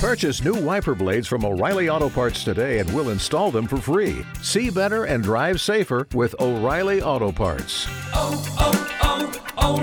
[0.00, 4.24] Purchase new wiper blades from O'Reilly Auto Parts today and we'll install them for free.
[4.40, 7.86] See better and drive safer with O'Reilly Auto Parts.
[8.14, 9.82] oh, oh, oh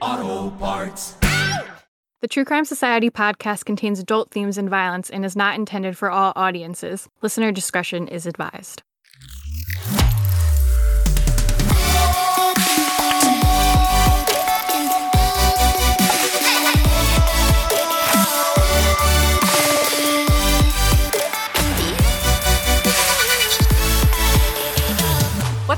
[0.00, 1.14] O'Reilly Auto Parts.
[2.20, 6.10] The True Crime Society podcast contains adult themes and violence and is not intended for
[6.10, 7.08] all audiences.
[7.22, 8.82] Listener discretion is advised.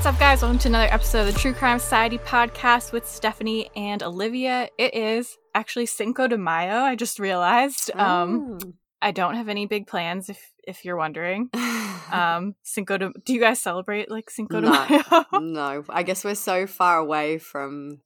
[0.01, 0.41] What's up, guys?
[0.41, 4.67] Welcome to another episode of the True Crime Society podcast with Stephanie and Olivia.
[4.79, 6.77] It is actually Cinco de Mayo.
[6.77, 7.91] I just realized.
[7.93, 8.57] Um,
[8.99, 10.27] I don't have any big plans.
[10.27, 11.51] If if you're wondering,
[12.11, 13.11] um, Cinco de.
[13.25, 14.87] Do you guys celebrate like Cinco de No.
[14.89, 15.25] Mayo?
[15.39, 17.99] no, I guess we're so far away from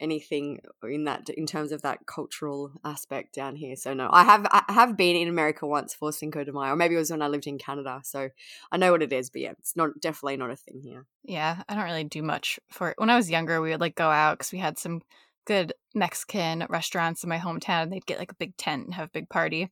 [0.00, 3.76] anything in that in terms of that cultural aspect down here.
[3.76, 6.72] So no, I have I have been in America once for Cinco de Mayo.
[6.72, 8.00] Or maybe it was when I lived in Canada.
[8.04, 8.28] So
[8.70, 11.06] I know what it is, but yeah, it's not definitely not a thing here.
[11.24, 12.98] yeah, I don't really do much for it.
[12.98, 15.02] When I was younger, we would like go out because we had some
[15.46, 17.84] good Mexican restaurants in my hometown.
[17.84, 19.70] and They'd get like a big tent and have a big party.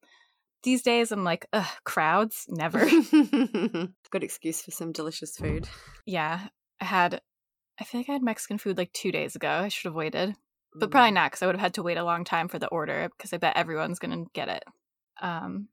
[0.62, 2.78] These days, I'm like, ugh, crowds, never.
[4.11, 5.69] Good excuse for some delicious food.
[6.06, 6.41] yeah,
[6.81, 7.20] I had.
[7.80, 9.48] I feel like I had Mexican food like two days ago.
[9.48, 10.34] I should have waited.
[10.75, 12.69] but probably not because I would have had to wait a long time for the
[12.69, 14.64] order because I bet everyone's gonna get it.
[15.20, 15.69] Um,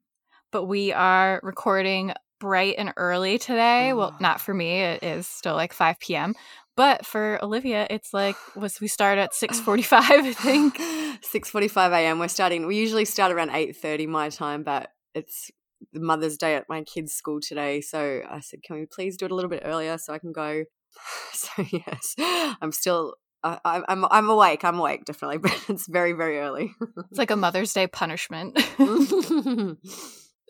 [0.51, 3.93] but we are recording bright and early today.
[3.93, 6.35] Well, not for me; it is still like five p.m.
[6.77, 10.79] But for Olivia, it's like was we start at six forty-five, I think.
[11.23, 12.19] Six forty-five a.m.
[12.19, 12.65] We're starting.
[12.65, 15.51] We usually start around eight thirty my time, but it's
[15.93, 19.25] the Mother's Day at my kids' school today, so I said, "Can we please do
[19.25, 20.63] it a little bit earlier so I can go?"
[21.33, 22.15] So yes,
[22.61, 23.15] I'm still.
[23.43, 24.63] I I- I'm I'm awake.
[24.63, 26.73] I'm awake definitely, but it's very very early.
[27.09, 28.59] It's like a Mother's Day punishment.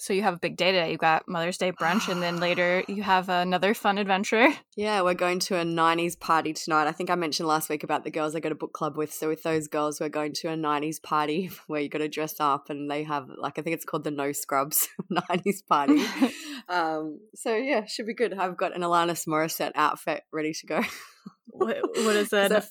[0.01, 0.91] so you have a big day today.
[0.91, 4.49] You got Mother's Day brunch, and then later you have another fun adventure.
[4.75, 6.87] yeah, we're going to a '90s party tonight.
[6.87, 9.13] I think I mentioned last week about the girls I go to book club with.
[9.13, 12.39] So with those girls, we're going to a '90s party where you got to dress
[12.39, 16.03] up, and they have like I think it's called the No Scrubs '90s party.
[16.67, 18.33] um, so yeah, should be good.
[18.33, 20.81] I've got an Alanis Morissette outfit ready to go.
[21.45, 22.67] what, what is that?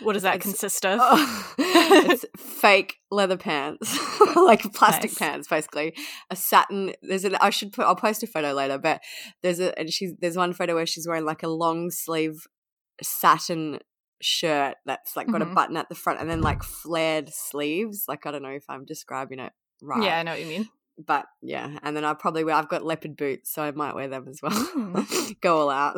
[0.00, 0.98] A- what does that it's- consist of?
[1.02, 3.98] Oh, it's fake leather pants,
[4.36, 5.18] like plastic Nice.
[5.18, 5.94] pants, basically.
[6.30, 6.92] A satin.
[7.02, 7.36] There's an.
[7.40, 7.84] I should put.
[7.86, 9.00] I'll post a photo later, but
[9.42, 9.78] there's a.
[9.78, 12.46] And she's there's one photo where she's wearing like a long sleeve
[13.02, 13.78] satin
[14.22, 15.54] shirt that's like got a Mhm.
[15.54, 18.04] button at the front and then like flared sleeves.
[18.08, 19.52] Like I don't know if I'm describing it
[19.82, 20.02] right.
[20.02, 20.68] Yeah, I know what you mean.
[21.06, 22.54] But yeah, and then I probably wear.
[22.54, 24.52] I've got leopard boots, so I might wear them as well.
[24.52, 25.40] Mm.
[25.40, 25.96] Go all out.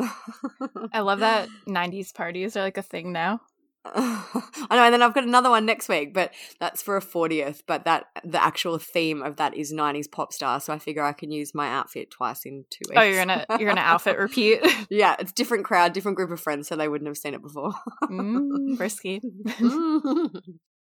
[0.92, 3.40] I love that 90s parties are like a thing now.
[3.84, 7.62] I know, and then I've got another one next week, but that's for a 40th.
[7.66, 11.12] But that the actual theme of that is 90s pop star, so I figure I
[11.12, 13.00] can use my outfit twice in two weeks.
[13.00, 14.60] Oh, you're gonna you're gonna outfit repeat.
[14.91, 17.72] yeah, it's different crowd, different group of friends, so they wouldn't have seen it before.
[18.04, 19.20] mm, risky.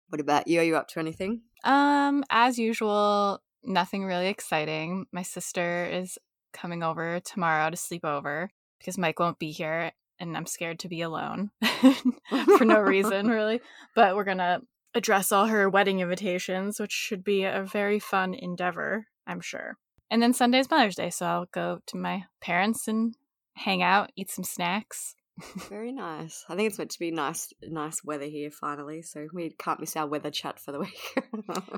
[0.10, 0.60] what about you?
[0.60, 1.42] Are you up to anything?
[1.64, 5.06] Um, as usual, nothing really exciting.
[5.12, 6.18] My sister is
[6.52, 10.90] coming over tomorrow to sleep over because Mike won't be here, and I'm scared to
[10.90, 11.52] be alone
[12.58, 13.62] for no reason, really.
[13.96, 14.62] But we're gonna
[14.94, 19.78] address all her wedding invitations, which should be a very fun endeavor, I'm sure.
[20.10, 23.16] And then Sunday's Mother's Day, so I'll go to my parents and
[23.56, 25.16] hang out, eat some snacks.
[25.70, 26.46] Very nice.
[26.50, 29.96] I think it's meant to be nice, nice weather here finally, so we can't miss
[29.96, 30.98] our weather chat for the week.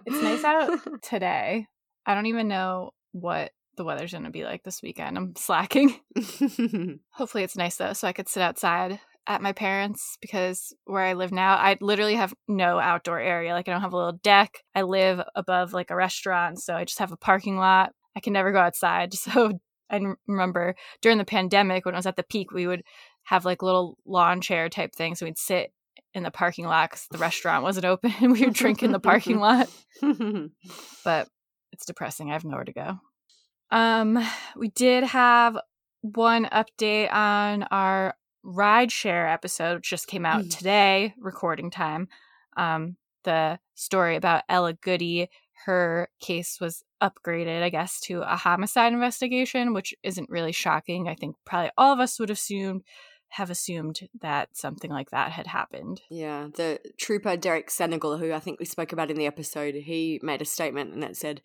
[0.06, 1.66] It's nice out today.
[2.06, 5.18] I don't even know what the weather's going to be like this weekend.
[5.18, 5.96] I'm slacking.
[7.12, 11.14] Hopefully, it's nice though, so I could sit outside at my parents because where I
[11.14, 13.54] live now, I literally have no outdoor area.
[13.54, 14.58] Like, I don't have a little deck.
[14.76, 17.94] I live above like a restaurant, so I just have a parking lot.
[18.18, 19.14] I can never go outside.
[19.20, 19.60] So,
[19.92, 22.84] I remember during the pandemic when it was at the peak, we would
[23.24, 25.20] have like little lawn chair type things.
[25.20, 25.72] So, we'd sit
[26.14, 29.00] in the parking lot because the restaurant wasn't open and we would drink in the
[29.00, 29.70] parking lot
[31.06, 31.28] but
[31.72, 32.30] it's depressing.
[32.30, 33.00] I have nowhere to go.
[33.72, 34.20] Um,
[34.56, 35.58] we did have
[36.02, 40.58] one update on our rideshare episode, which just came out Mm.
[40.58, 42.08] today, recording time.
[42.58, 45.30] Um, the story about Ella Goody,
[45.66, 51.08] her case was upgraded, I guess, to a homicide investigation, which isn't really shocking.
[51.10, 52.84] I think probably all of us would assume
[53.30, 56.02] have assumed that something like that had happened.
[56.10, 60.20] Yeah, the trooper Derek Senegal, who I think we spoke about in the episode, he
[60.24, 61.42] made a statement and it said,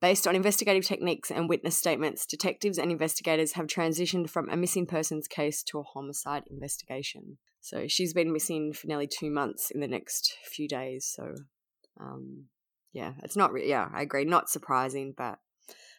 [0.00, 4.86] based on investigative techniques and witness statements, detectives and investigators have transitioned from a missing
[4.86, 7.38] persons case to a homicide investigation.
[7.60, 11.04] So she's been missing for nearly two months in the next few days.
[11.04, 11.34] So,
[12.00, 12.44] um,
[12.92, 13.52] yeah, it's not.
[13.52, 14.24] Re- yeah, I agree.
[14.24, 15.38] Not surprising, but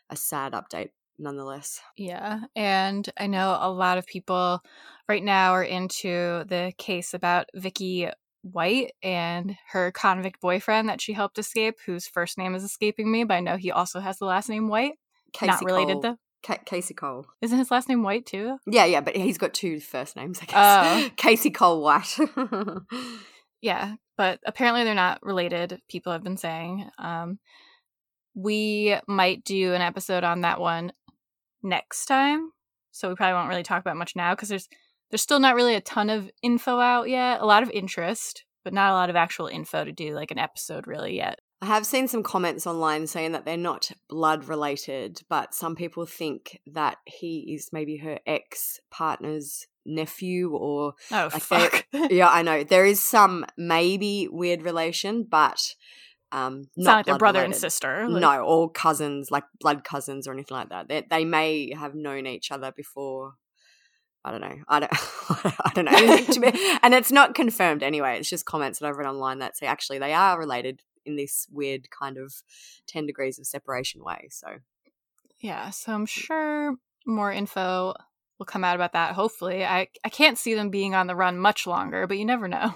[0.09, 0.89] a sad update
[1.19, 1.79] nonetheless.
[1.97, 2.41] Yeah.
[2.55, 4.61] And I know a lot of people
[5.07, 8.09] right now are into the case about Vicky
[8.41, 13.23] White and her convict boyfriend that she helped escape, whose first name is escaping me,
[13.25, 14.93] but I know he also has the last name White.
[15.33, 16.01] Casey Not related Cole.
[16.01, 16.15] though.
[16.41, 17.25] Ca- Casey Cole.
[17.41, 18.57] Isn't his last name White too?
[18.65, 20.55] Yeah, yeah, but he's got two first names, I guess.
[20.55, 21.09] Oh.
[21.17, 22.17] Casey Cole White.
[23.61, 25.81] Yeah, but apparently they're not related.
[25.89, 26.89] People have been saying.
[26.97, 27.39] Um,
[28.33, 30.93] we might do an episode on that one
[31.63, 32.51] next time,
[32.91, 34.67] so we probably won't really talk about much now because there's
[35.09, 37.41] there's still not really a ton of info out yet.
[37.41, 40.39] A lot of interest, but not a lot of actual info to do like an
[40.39, 41.39] episode really yet.
[41.61, 46.05] I have seen some comments online saying that they're not blood related, but some people
[46.05, 51.85] think that he is maybe her ex partner's nephew or Oh Like fuck!
[52.09, 52.63] yeah, I know.
[52.63, 55.75] There is some maybe weird relation, but
[56.31, 58.07] um It's not not like they're blood brother and sister.
[58.09, 60.87] like- No, or cousins, like blood cousins or anything like that.
[60.87, 63.33] They, they may have known each other before.
[64.23, 64.55] I don't know.
[64.67, 64.91] I don't.
[64.95, 66.49] I don't know.
[66.83, 68.17] And it's not confirmed anyway.
[68.19, 71.47] It's just comments that I've read online that say actually they are related in this
[71.51, 72.33] weird kind of
[72.85, 74.27] ten degrees of separation way.
[74.29, 74.47] So
[75.39, 77.93] Yeah, so I'm sure more info
[78.37, 79.13] will come out about that.
[79.15, 82.47] Hopefully, I I can't see them being on the run much longer, but you never
[82.49, 82.75] know.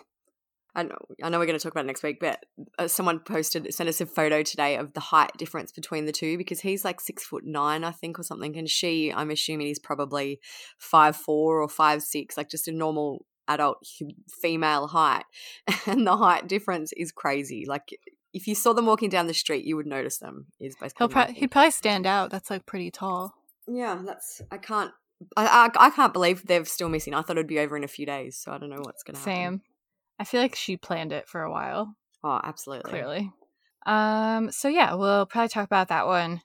[0.76, 2.46] I know, I know we're going to talk about it next week, but
[2.80, 6.38] uh, someone posted, sent us a photo today of the height difference between the two
[6.38, 9.80] because he's like six foot nine, I think, or something, and she, I'm assuming, is
[9.80, 10.40] probably
[10.78, 13.86] five four or five six, like just a normal adult
[14.42, 15.26] female height,
[15.86, 17.66] and the height difference is crazy.
[17.68, 17.90] Like
[18.34, 20.48] if you saw them walking down the street, you would notice them.
[20.60, 22.32] Is basically He'll pro- he'd probably stand out.
[22.32, 23.36] That's like pretty tall.
[23.68, 24.02] yeah.
[24.04, 24.92] That's I can't.
[25.38, 27.14] I, I I can't believe they're still missing.
[27.14, 29.16] I thought it'd be over in a few days, so I don't know what's going
[29.16, 29.34] to happen.
[29.36, 29.62] Same.
[30.20, 31.96] I feel like she planned it for a while.
[32.24, 32.92] Oh, absolutely.
[32.92, 33.32] Clearly.
[33.86, 34.52] Um.
[34.52, 36.42] So yeah, we'll probably talk about that one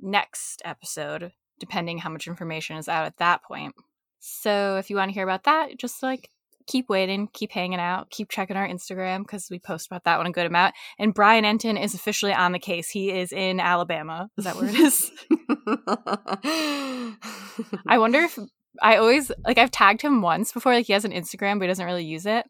[0.00, 3.74] next episode, depending how much information is out at that point.
[4.18, 6.28] So if you want to hear about that, just like
[6.66, 10.26] keep waiting, keep hanging out, keep checking our Instagram because we post about that one
[10.26, 10.74] a good amount.
[10.98, 12.90] And Brian Entin is officially on the case.
[12.90, 14.30] He is in Alabama.
[14.36, 15.10] Is that where it is?
[17.86, 18.38] I wonder if
[18.82, 20.74] I always like I've tagged him once before.
[20.74, 22.46] Like he has an Instagram, but he doesn't really use it.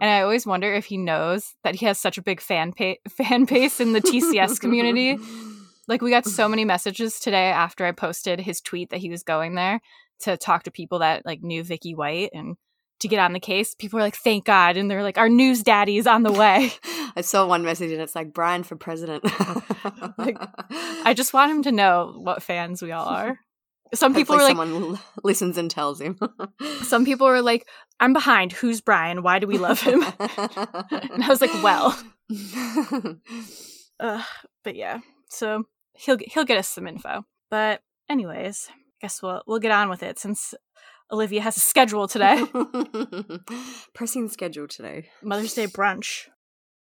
[0.00, 2.94] And I always wonder if he knows that he has such a big fan pa-
[3.08, 5.18] fan base in the TCS community.
[5.88, 9.24] Like we got so many messages today after I posted his tweet that he was
[9.24, 9.80] going there
[10.20, 12.56] to talk to people that like knew Vicky White and
[13.00, 13.74] to get on the case.
[13.74, 16.70] People were like, "Thank God!" And they're like, "Our news daddy is on the way."
[17.16, 19.24] I saw one message and it's like Brian for president.
[20.18, 20.36] Like,
[21.04, 23.38] I just want him to know what fans we all are.
[23.94, 26.18] Some people were like, someone l- listens and tells him.
[26.82, 27.66] some people were like,
[27.98, 28.52] "I'm behind.
[28.52, 29.22] Who's Brian?
[29.22, 31.98] Why do we love him?" and I was like, "Well."
[34.00, 34.24] Ugh,
[34.64, 35.64] but yeah, so
[35.94, 37.24] he'll he'll get us some info.
[37.50, 40.54] But anyways, I guess we'll we'll get on with it since
[41.10, 42.44] Olivia has a schedule today.
[43.94, 45.08] Pressing schedule today.
[45.22, 46.28] Mother's Day brunch.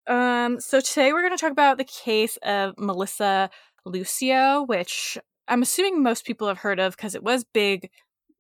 [0.09, 3.51] Um, so today we're going to talk about the case of Melissa
[3.85, 5.19] Lucio, which
[5.49, 7.91] I'm assuming most people have heard of because it was big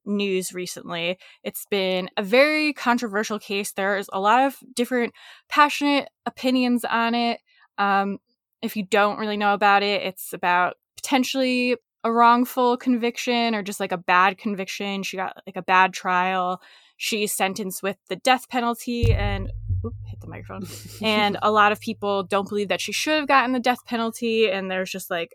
[0.05, 1.19] news recently.
[1.43, 3.73] It's been a very controversial case.
[3.73, 5.15] There's a lot of different
[5.49, 7.41] passionate opinions on it.
[7.77, 8.19] Um,
[8.63, 13.81] if you don't really know about it, it's about potentially a wrongful conviction or just
[13.81, 15.03] like a bad conviction.
[15.03, 16.61] She got like a bad trial.
[16.97, 19.51] She's sentenced with the death penalty and
[19.85, 20.67] oop, hit the microphone.
[21.03, 24.51] and a lot of people don't believe that she should have gotten the death penalty
[24.51, 25.33] and there's just like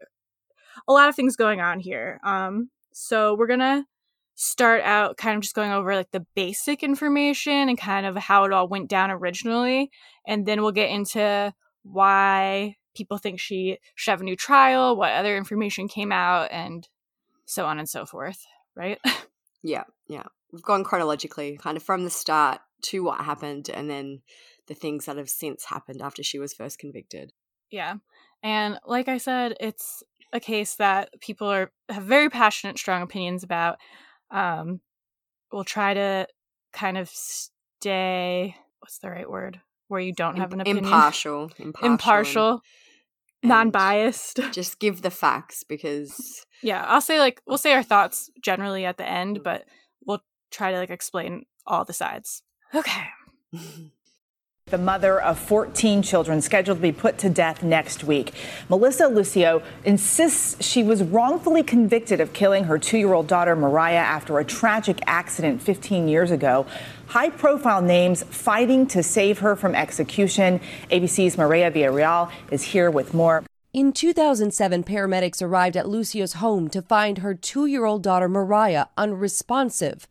[0.88, 2.20] a lot of things going on here.
[2.24, 3.86] Um so we're going to
[4.36, 8.44] start out kind of just going over like the basic information and kind of how
[8.44, 9.90] it all went down originally
[10.28, 11.54] and then we'll get into
[11.84, 16.88] why people think she should have a new trial, what other information came out and
[17.46, 19.00] so on and so forth, right?
[19.64, 20.24] Yeah, yeah.
[20.52, 24.22] We've gone chronologically, kind of from the start to what happened and then
[24.68, 27.32] the things that have since happened after she was first convicted.
[27.72, 27.96] Yeah.
[28.44, 30.04] And like I said, it's
[30.34, 33.78] a case that people are have very passionate, strong opinions about.
[34.32, 34.82] Um,
[35.52, 36.28] we'll try to
[36.74, 39.62] kind of stay what's the right word?
[39.88, 40.86] Where you don't have an opinion.
[40.86, 41.52] Impartial.
[41.60, 41.92] Impartial.
[41.92, 42.62] Impartial,
[43.44, 44.40] non biased.
[44.52, 46.84] Just give the facts because Yeah.
[46.88, 49.66] I'll say like we'll say our thoughts generally at the end, but
[50.06, 52.42] we'll try to like explain all the sides.
[52.74, 53.04] Okay.
[54.74, 58.34] the mother of 14 children scheduled to be put to death next week.
[58.70, 63.98] Melissa Lucio insists she was wrongfully convicted of killing her two year old daughter Mariah
[63.98, 66.66] after a tragic accident 15 years ago.
[67.06, 70.60] High profile names fighting to save her from execution.
[70.90, 73.44] ABC's Maria Villarreal is here with more.
[73.74, 78.88] In 2007, paramedics arrived at Lucio's home to find her two year old daughter Mariah
[78.98, 80.08] unresponsive.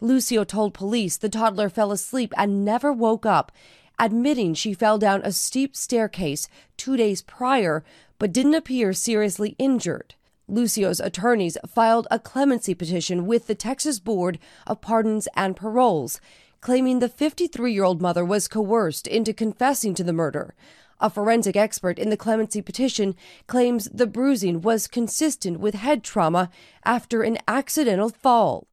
[0.00, 3.50] Lucio told police the toddler fell asleep and never woke up
[3.98, 7.84] admitting she fell down a steep staircase two days prior
[8.18, 10.14] but didn't appear seriously injured.
[10.46, 16.20] Lucio's attorneys filed a clemency petition with the Texas Board of Pardons and Paroles,
[16.60, 20.54] claiming the 53 year old mother was coerced into confessing to the murder.
[21.00, 26.50] A forensic expert in the clemency petition claims the bruising was consistent with head trauma
[26.84, 28.66] after an accidental fall.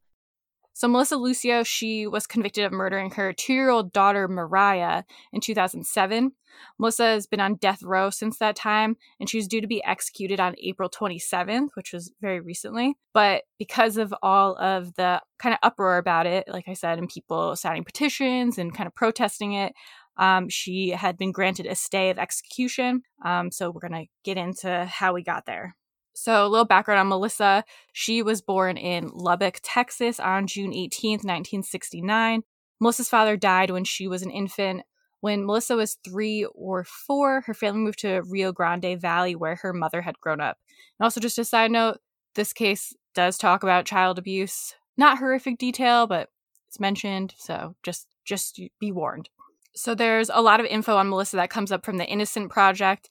[0.82, 5.40] So, Melissa Lucio, she was convicted of murdering her two year old daughter, Mariah, in
[5.40, 6.32] 2007.
[6.76, 9.80] Melissa has been on death row since that time, and she was due to be
[9.84, 12.96] executed on April 27th, which was very recently.
[13.14, 17.08] But because of all of the kind of uproar about it, like I said, and
[17.08, 19.74] people signing petitions and kind of protesting it,
[20.16, 23.02] um, she had been granted a stay of execution.
[23.24, 25.76] Um, so, we're going to get into how we got there.
[26.14, 27.64] So, a little background on Melissa.
[27.92, 32.42] She was born in Lubbock, Texas on June 18th, 1969.
[32.80, 34.82] Melissa's father died when she was an infant.
[35.20, 39.72] When Melissa was three or four, her family moved to Rio Grande Valley, where her
[39.72, 40.58] mother had grown up.
[40.98, 41.98] And also, just a side note,
[42.34, 44.74] this case does talk about child abuse.
[44.96, 46.28] Not horrific detail, but
[46.68, 49.28] it's mentioned, so just just be warned.
[49.74, 53.08] So there's a lot of info on Melissa that comes up from the Innocent Project,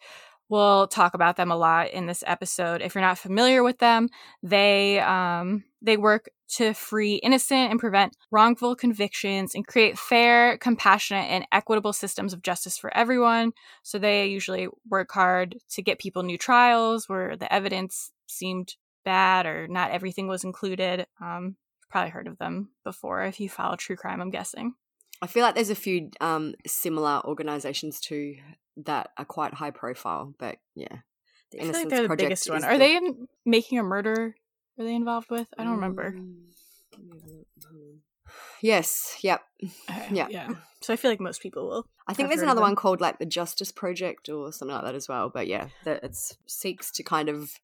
[0.51, 2.81] We'll talk about them a lot in this episode.
[2.81, 4.09] If you're not familiar with them,
[4.43, 11.29] they um, they work to free innocent and prevent wrongful convictions and create fair, compassionate,
[11.29, 13.53] and equitable systems of justice for everyone.
[13.81, 19.45] So they usually work hard to get people new trials where the evidence seemed bad
[19.45, 21.07] or not everything was included.
[21.21, 21.55] Um,
[21.89, 24.73] probably heard of them before if you follow true crime, I'm guessing.
[25.21, 28.35] I feel like there's a few um, similar organizations too
[28.77, 30.33] that are quite high profile.
[30.37, 30.97] But yeah,
[31.51, 32.63] the I Innocence like they're the biggest one.
[32.63, 32.79] Are the...
[32.79, 34.35] they in making a murder?
[34.79, 35.47] Are they involved with?
[35.57, 36.13] I don't remember.
[36.13, 37.97] Mm,
[38.61, 39.17] yes.
[39.21, 39.41] Yep.
[39.89, 40.27] Okay, yeah.
[40.29, 40.49] Yeah.
[40.81, 41.87] So I feel like most people will.
[42.07, 45.07] I think there's another one called like the Justice Project or something like that as
[45.07, 45.29] well.
[45.29, 47.59] But yeah, that it seeks to kind of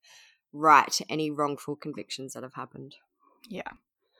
[0.53, 2.95] right any wrongful convictions that have happened.
[3.49, 3.69] Yeah.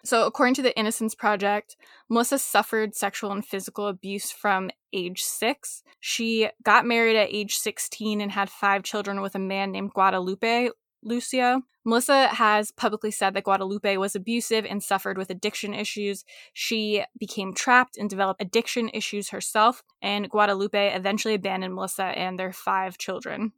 [0.04, 1.76] So, according to the Innocence Project,
[2.10, 5.84] Melissa suffered sexual and physical abuse from age six.
[6.00, 10.70] She got married at age 16 and had five children with a man named Guadalupe
[11.04, 11.62] Lucio.
[11.84, 16.26] Melissa has publicly said that Guadalupe was abusive and suffered with addiction issues.
[16.54, 22.52] She became trapped and developed addiction issues herself, and Guadalupe eventually abandoned Melissa and their
[22.52, 23.54] five children.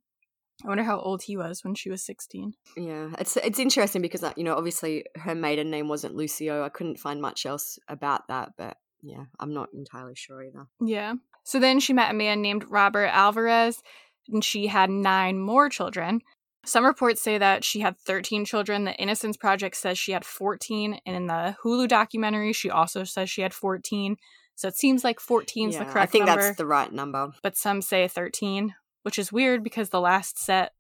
[0.64, 2.54] I wonder how old he was when she was 16.
[2.76, 6.64] Yeah, it's it's interesting because uh, you know obviously her maiden name wasn't Lucio.
[6.64, 10.68] I couldn't find much else about that, but yeah, I'm not entirely sure either.
[10.82, 11.16] Yeah.
[11.44, 13.82] So then she met a man named Robert Alvarez
[14.28, 16.22] and she had nine more children.
[16.66, 18.84] Some reports say that she had 13 children.
[18.84, 23.30] The Innocence Project says she had 14, and in the Hulu documentary, she also says
[23.30, 24.18] she had 14.
[24.56, 26.92] So it seems like 14 is yeah, the correct I think number, that's the right
[26.92, 27.32] number.
[27.42, 28.76] But some say 13,
[29.10, 30.72] which is weird because the last set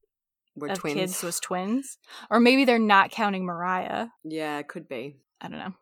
[0.55, 0.93] Were of twins.
[0.93, 1.97] kids was twins.
[2.29, 4.09] Or maybe they're not counting Mariah.
[4.23, 5.15] Yeah, it could be.
[5.41, 5.73] I don't know.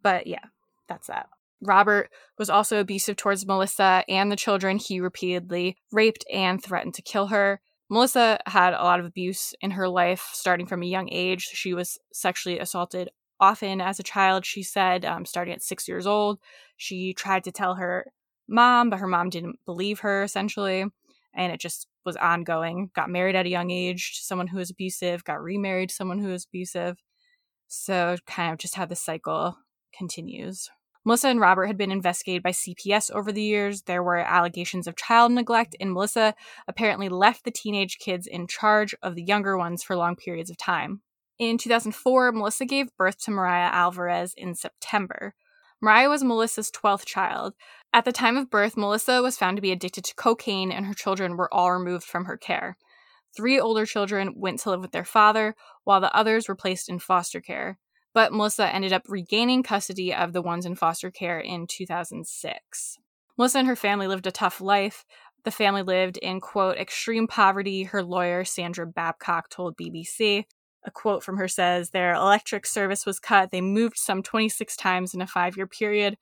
[0.00, 0.44] But yeah,
[0.88, 1.28] that's that.
[1.60, 4.78] Robert was also abusive towards Melissa and the children.
[4.78, 7.60] He repeatedly raped and threatened to kill her.
[7.90, 11.42] Melissa had a lot of abuse in her life starting from a young age.
[11.42, 13.10] She was sexually assaulted
[13.40, 16.38] often as a child, she said, um, starting at six years old.
[16.76, 18.06] She tried to tell her
[18.46, 20.84] mom, but her mom didn't believe her, essentially
[21.34, 22.90] and it just was ongoing.
[22.94, 26.18] Got married at a young age to someone who was abusive, got remarried to someone
[26.18, 26.98] who was abusive.
[27.68, 29.58] So kind of just how the cycle
[29.96, 30.68] continues.
[31.04, 33.82] Melissa and Robert had been investigated by CPS over the years.
[33.82, 36.34] There were allegations of child neglect, and Melissa
[36.66, 40.58] apparently left the teenage kids in charge of the younger ones for long periods of
[40.58, 41.00] time.
[41.38, 45.34] In 2004, Melissa gave birth to Mariah Alvarez in September.
[45.80, 47.54] Mariah was Melissa's 12th child.
[47.92, 50.94] At the time of birth, Melissa was found to be addicted to cocaine, and her
[50.94, 52.76] children were all removed from her care.
[53.34, 55.54] Three older children went to live with their father,
[55.84, 57.78] while the others were placed in foster care.
[58.12, 62.98] But Melissa ended up regaining custody of the ones in foster care in 2006.
[63.36, 65.04] Melissa and her family lived a tough life.
[65.44, 70.44] The family lived in, quote, extreme poverty, her lawyer, Sandra Babcock, told BBC.
[70.84, 73.50] A quote from her says Their electric service was cut.
[73.50, 76.16] They moved some 26 times in a five year period.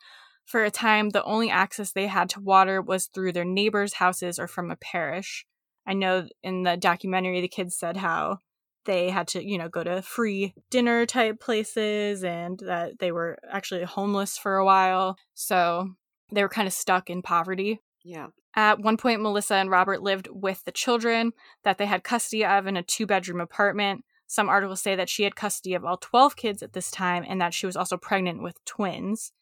[0.47, 4.39] For a time, the only access they had to water was through their neighbors' houses
[4.39, 5.45] or from a parish.
[5.87, 8.39] I know in the documentary, the kids said how
[8.85, 13.39] they had to, you know, go to free dinner type places and that they were
[13.51, 15.17] actually homeless for a while.
[15.35, 15.91] So
[16.33, 17.81] they were kind of stuck in poverty.
[18.05, 18.29] Yeah.
[18.55, 21.33] At one point, Melissa and Robert lived with the children
[21.65, 24.05] that they had custody of in a two bedroom apartment.
[24.29, 27.41] Some articles say that she had custody of all 12 kids at this time and
[27.41, 29.33] that she was also pregnant with twins.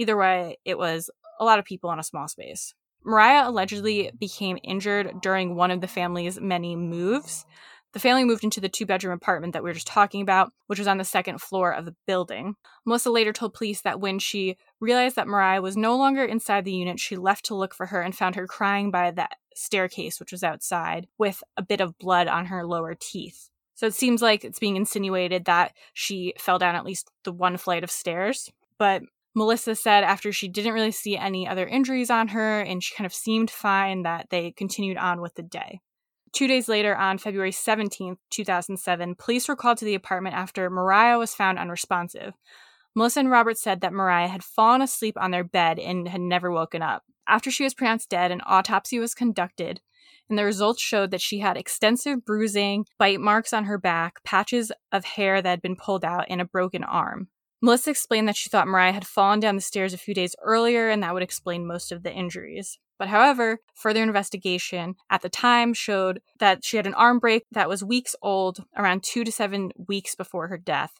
[0.00, 2.72] Either way, it was a lot of people in a small space.
[3.04, 7.44] Mariah allegedly became injured during one of the family's many moves.
[7.92, 10.78] The family moved into the two bedroom apartment that we were just talking about, which
[10.78, 12.54] was on the second floor of the building.
[12.86, 16.72] Melissa later told police that when she realized that Mariah was no longer inside the
[16.72, 20.32] unit, she left to look for her and found her crying by the staircase, which
[20.32, 23.50] was outside, with a bit of blood on her lower teeth.
[23.74, 27.58] So it seems like it's being insinuated that she fell down at least the one
[27.58, 28.50] flight of stairs.
[28.78, 29.02] But
[29.34, 33.06] Melissa said after she didn't really see any other injuries on her and she kind
[33.06, 35.80] of seemed fine that they continued on with the day.
[36.32, 41.18] Two days later, on February 17th, 2007, police were called to the apartment after Mariah
[41.18, 42.34] was found unresponsive.
[42.94, 46.50] Melissa and Robert said that Mariah had fallen asleep on their bed and had never
[46.50, 47.02] woken up.
[47.26, 49.80] After she was pronounced dead, an autopsy was conducted,
[50.28, 54.72] and the results showed that she had extensive bruising, bite marks on her back, patches
[54.90, 57.28] of hair that had been pulled out, and a broken arm.
[57.62, 60.88] Melissa explained that she thought Mariah had fallen down the stairs a few days earlier,
[60.88, 62.78] and that would explain most of the injuries.
[62.98, 67.68] But however, further investigation at the time showed that she had an arm break that
[67.68, 70.92] was weeks old, around two to seven weeks before her death.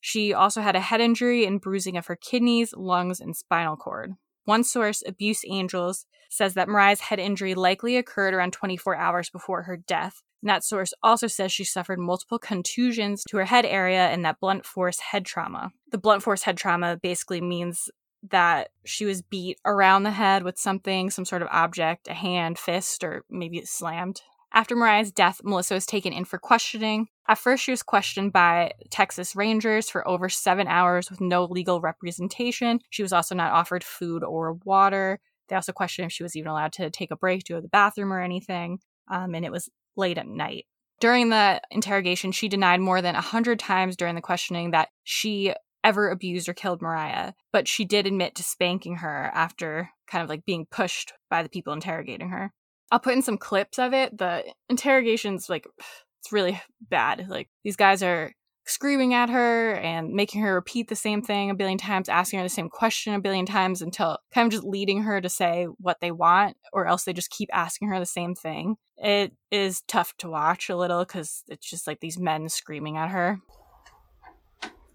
[0.00, 4.14] She also had a head injury and bruising of her kidneys, lungs, and spinal cord.
[4.48, 9.64] One source, Abuse Angels, says that Mariah's head injury likely occurred around 24 hours before
[9.64, 10.22] her death.
[10.40, 14.40] And that source also says she suffered multiple contusions to her head area and that
[14.40, 15.72] blunt force head trauma.
[15.90, 17.90] The blunt force head trauma basically means
[18.30, 22.58] that she was beat around the head with something, some sort of object, a hand,
[22.58, 24.22] fist, or maybe slammed.
[24.52, 27.08] After Mariah's death, Melissa was taken in for questioning.
[27.28, 31.80] At first, she was questioned by Texas Rangers for over seven hours with no legal
[31.80, 32.80] representation.
[32.90, 35.20] She was also not offered food or water.
[35.48, 37.62] They also questioned if she was even allowed to take a break to go to
[37.62, 38.80] the bathroom or anything.
[39.10, 40.66] Um, and it was late at night.
[41.00, 46.10] During the interrogation, she denied more than 100 times during the questioning that she ever
[46.10, 50.44] abused or killed Mariah, but she did admit to spanking her after kind of like
[50.44, 52.52] being pushed by the people interrogating her.
[52.90, 54.16] I'll put in some clips of it.
[54.16, 55.66] The interrogation's like
[56.20, 57.28] it's really bad.
[57.28, 58.32] Like these guys are
[58.68, 62.44] screaming at her and making her repeat the same thing a billion times, asking her
[62.44, 65.98] the same question a billion times until kind of just leading her to say what
[66.00, 68.76] they want, or else they just keep asking her the same thing.
[68.98, 73.10] It is tough to watch a little because it's just like these men screaming at
[73.10, 73.40] her.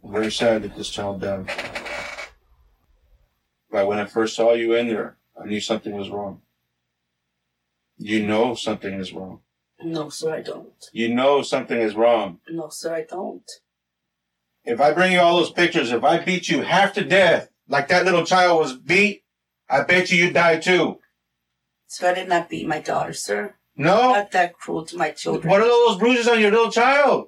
[0.04, 1.50] I'm very sad that this child died.
[3.72, 6.42] But when I first saw you in there, I knew something was wrong.
[7.98, 9.42] You know something is wrong.
[9.82, 10.90] No, sir, I don't.
[10.92, 12.40] You know something is wrong.
[12.50, 13.50] No, sir, I don't.
[14.64, 17.90] If I bring you all those pictures, if I beat you half to death, like
[17.90, 19.24] that little child was beat,
[19.70, 21.00] I bet you you'd die too.
[21.88, 23.56] So I did not beat my daughter, sir.
[23.76, 24.14] No?
[24.14, 25.50] Not that cruel to my children.
[25.50, 27.28] What are those bruises on your little child?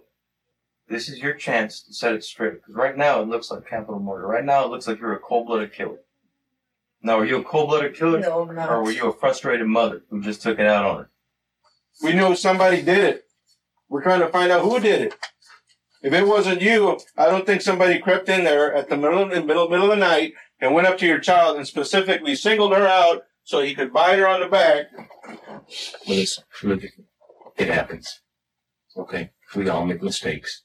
[0.87, 2.53] This is your chance to set it straight.
[2.53, 4.27] Because right now it looks like capital murder.
[4.27, 5.99] Right now it looks like you're a cold-blooded killer.
[7.05, 8.19] Now, were you a cold-blooded killer?
[8.19, 8.67] No, I'm not.
[8.67, 11.09] Or were you a frustrated mother who just took it out on her?
[12.01, 13.25] We know somebody did it.
[13.87, 15.15] We're trying to find out who did it.
[16.01, 19.29] If it wasn't you, I don't think somebody crept in there at the middle of
[19.29, 22.73] the middle, middle of the night and went up to your child and specifically singled
[22.73, 24.87] her out so he could bite her on the back.
[26.07, 26.43] Listen,
[27.55, 28.21] it happens.
[28.97, 30.63] Okay, we all make mistakes.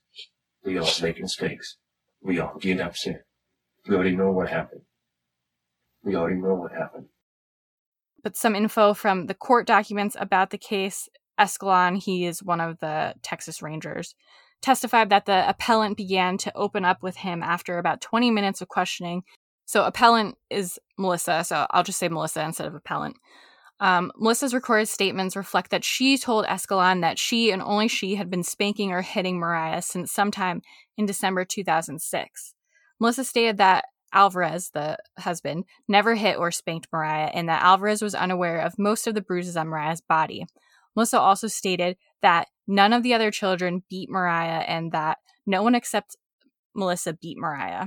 [0.65, 1.77] We all make mistakes.
[2.23, 3.25] We all get upset.
[3.87, 4.83] We already know what happened.
[6.03, 7.07] We already know what happened.
[8.23, 11.09] But some info from the court documents about the case
[11.39, 14.15] Escalon, he is one of the Texas Rangers,
[14.61, 18.69] testified that the appellant began to open up with him after about 20 minutes of
[18.69, 19.23] questioning.
[19.65, 23.17] So, appellant is Melissa, so I'll just say Melissa instead of appellant.
[23.79, 28.29] Um, Melissa's recorded statements reflect that she told Escalon that she and only she had
[28.29, 30.61] been spanking or hitting Mariah since sometime
[30.99, 32.55] in December 2006.
[32.99, 38.15] Melissa stated that Alvarez, the husband, never hit or spanked Mariah and that Alvarez was
[38.15, 40.47] unaware of most of the bruises on Mariah's body.
[40.97, 45.75] Melissa also stated that none of the other children beat Mariah and that no one
[45.75, 46.17] except
[46.75, 47.87] Melissa beat Mariah.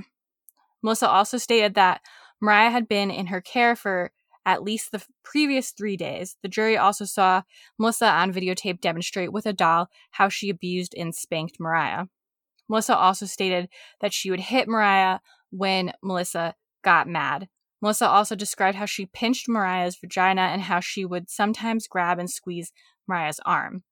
[0.82, 2.00] Melissa also stated that
[2.40, 4.12] Mariah had been in her care for
[4.46, 6.36] at least the previous three days.
[6.42, 7.42] The jury also saw
[7.78, 12.04] Melissa on videotape demonstrate with a doll how she abused and spanked Mariah.
[12.68, 13.68] Melissa also stated
[14.00, 15.20] that she would hit Mariah
[15.54, 17.48] when Melissa got mad.
[17.80, 22.30] Melissa also described how she pinched Mariah's vagina and how she would sometimes grab and
[22.30, 22.72] squeeze
[23.06, 23.84] Mariah's arm.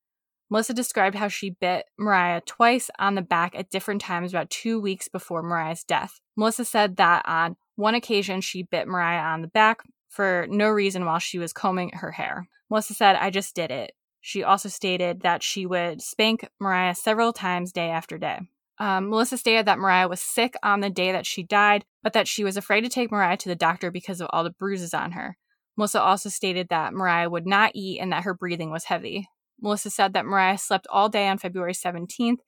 [0.50, 4.80] Melissa described how she bit Mariah twice on the back at different times about two
[4.80, 6.20] weeks before Mariah's death.
[6.36, 11.04] Melissa said that on one occasion she bit Mariah on the back for no reason
[11.04, 12.48] while she was combing her hair.
[12.68, 13.92] Melissa said, I just did it.
[14.20, 18.40] She also stated that she would spank Mariah several times day after day.
[18.82, 22.26] Um, Melissa stated that Mariah was sick on the day that she died, but that
[22.26, 25.12] she was afraid to take Mariah to the doctor because of all the bruises on
[25.12, 25.36] her.
[25.76, 29.28] Melissa also stated that Mariah would not eat and that her breathing was heavy.
[29.60, 32.38] Melissa said that Mariah slept all day on February 17th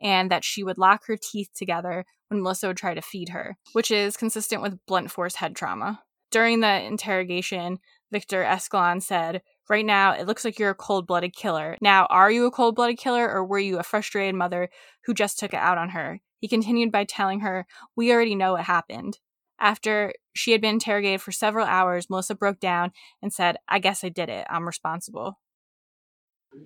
[0.00, 3.58] and that she would lock her teeth together when Melissa would try to feed her,
[3.74, 6.00] which is consistent with blunt force head trauma.
[6.30, 11.34] During the interrogation, Victor Escalon said, Right now, it looks like you're a cold blooded
[11.34, 11.78] killer.
[11.80, 14.68] Now, are you a cold blooded killer or were you a frustrated mother
[15.04, 16.20] who just took it out on her?
[16.40, 19.18] He continued by telling her, We already know what happened.
[19.60, 22.90] After she had been interrogated for several hours, Melissa broke down
[23.22, 24.44] and said, I guess I did it.
[24.50, 25.38] I'm responsible.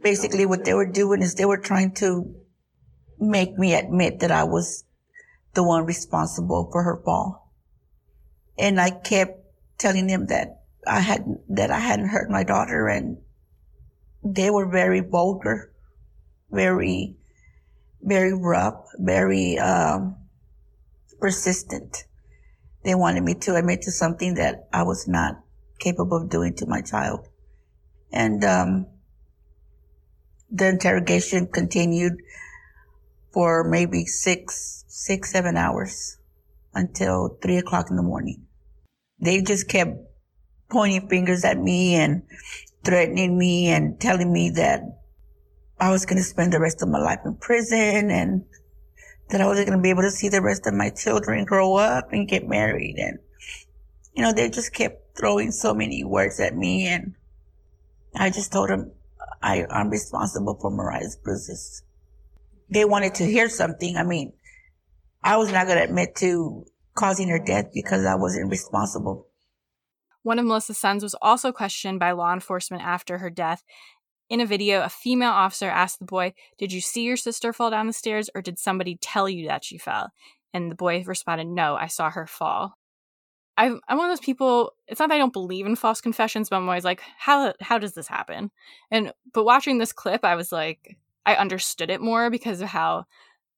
[0.02, 2.34] Basically, what they were doing is they were trying to
[3.18, 4.84] make me admit that I was
[5.52, 7.52] the one responsible for her fall.
[8.58, 9.40] And I kept
[9.78, 13.18] telling them that I hadn't, that I hadn't hurt my daughter and
[14.24, 15.72] they were very vulgar,
[16.50, 17.16] very,
[18.02, 20.16] very rough, very, um,
[21.20, 22.04] persistent.
[22.84, 25.40] They wanted me to admit to something that I was not
[25.78, 27.28] capable of doing to my child.
[28.12, 28.86] And, um,
[30.50, 32.22] the interrogation continued
[33.32, 36.18] for maybe six, six, seven hours
[36.72, 38.46] until three o'clock in the morning.
[39.18, 39.98] They just kept
[40.68, 42.22] pointing fingers at me and
[42.84, 44.82] threatening me and telling me that
[45.78, 48.44] I was going to spend the rest of my life in prison and
[49.28, 51.76] that I wasn't going to be able to see the rest of my children grow
[51.76, 52.96] up and get married.
[52.98, 53.18] And,
[54.14, 56.86] you know, they just kept throwing so many words at me.
[56.86, 57.14] And
[58.14, 58.92] I just told them
[59.42, 61.82] I, I'm responsible for Mariah's bruises.
[62.70, 63.96] They wanted to hear something.
[63.96, 64.32] I mean,
[65.22, 69.25] I was not going to admit to causing her death because I wasn't responsible
[70.26, 73.62] one of Melissa's sons was also questioned by law enforcement after her death.
[74.28, 77.70] In a video, a female officer asked the boy, Did you see your sister fall
[77.70, 80.10] down the stairs or did somebody tell you that she fell?
[80.52, 82.76] And the boy responded, No, I saw her fall.
[83.56, 84.72] i am one of those people.
[84.88, 87.78] It's not that I don't believe in false confessions, but I'm always like, how how
[87.78, 88.50] does this happen?
[88.90, 93.04] And but watching this clip, I was like, I understood it more because of how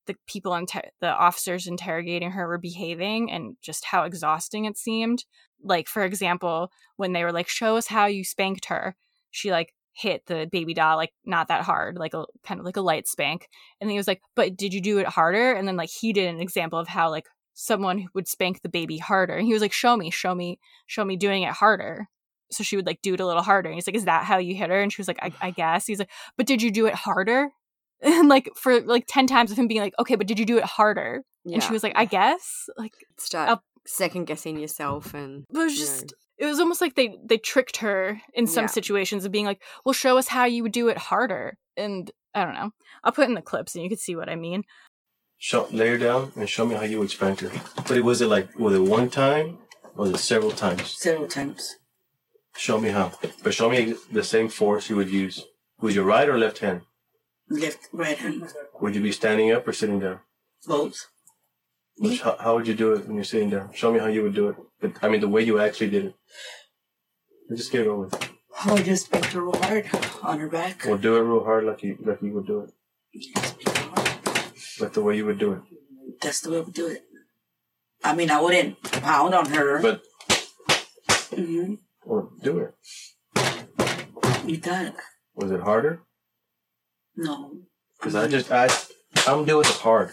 [0.05, 5.25] the people inter- the officers interrogating her were behaving and just how exhausting it seemed
[5.62, 8.97] like for example when they were like show us how you spanked her
[9.31, 12.77] she like hit the baby doll like not that hard like a kind of like
[12.77, 13.49] a light spank
[13.81, 15.53] and then he was like but did you do it harder?
[15.53, 18.99] And then like he did an example of how like someone would spank the baby
[18.99, 22.07] harder and he was like show me show me show me doing it harder.
[22.51, 24.38] So she would like do it a little harder and he's like is that how
[24.38, 24.81] you hit her?
[24.81, 25.87] And she was like i, I guess.
[25.87, 27.51] He's like but did you do it harder?
[28.01, 30.59] And like for like 10 times of him being like okay but did you do
[30.59, 31.25] it harder?
[31.44, 31.55] Yeah.
[31.55, 36.03] and she was like i guess like start second guessing yourself and it was just
[36.03, 36.07] you
[36.40, 36.46] know.
[36.46, 38.68] it was almost like they they tricked her in some yeah.
[38.68, 41.57] situations of being like well show us how you would do it harder.
[41.77, 42.70] And i don't know.
[43.03, 44.62] I'll put in the clips and you can see what i mean.
[45.38, 47.51] Show lay her down and show me how you would spank her.
[47.77, 49.59] But it was it like was it one time?
[49.96, 50.96] Or was it several times?
[50.98, 51.77] Several times.
[52.57, 53.12] Show me how.
[53.42, 55.44] But show me the same force you would use.
[55.81, 56.83] With your right or left hand?
[57.48, 58.53] Left right hand.
[58.81, 60.20] Would you be standing up or sitting down?
[60.66, 61.07] Both
[61.99, 63.71] which, how, how, would you do it when you're sitting there?
[63.75, 64.57] Show me how you would do it.
[64.81, 66.15] But, I mean, the way you actually did it.
[67.57, 68.31] Just get it over with.
[68.65, 69.89] I would just spank her real hard
[70.23, 70.85] on her back.
[70.85, 72.71] Well, do it real hard like you, like you would do it.
[74.81, 75.61] Like the way you would do it.
[76.21, 77.05] That's the way I would do it.
[78.05, 79.81] I mean, I wouldn't pound on her.
[79.81, 80.03] But.
[81.09, 81.75] Mm-hmm.
[82.05, 82.75] Or do it.
[84.47, 84.95] You done.
[85.35, 86.03] Was it harder?
[87.17, 87.59] No.
[87.99, 88.69] Because I just, I,
[89.27, 90.13] I'm doing it hard.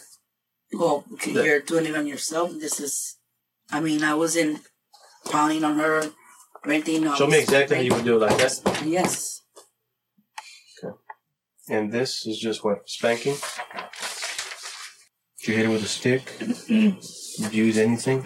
[0.73, 2.51] Well, you're doing it on yourself.
[2.59, 3.17] This is,
[3.71, 4.61] I mean, I wasn't
[5.29, 6.03] pounding on her
[6.63, 7.03] or anything.
[7.15, 8.83] Show me exactly how you would do it like that.
[8.85, 9.41] Yes.
[10.83, 10.93] Okay.
[11.69, 12.89] And this is just what?
[12.89, 13.35] Spanking?
[15.39, 16.37] Did you hit it with a stick?
[16.39, 18.23] Did you use anything?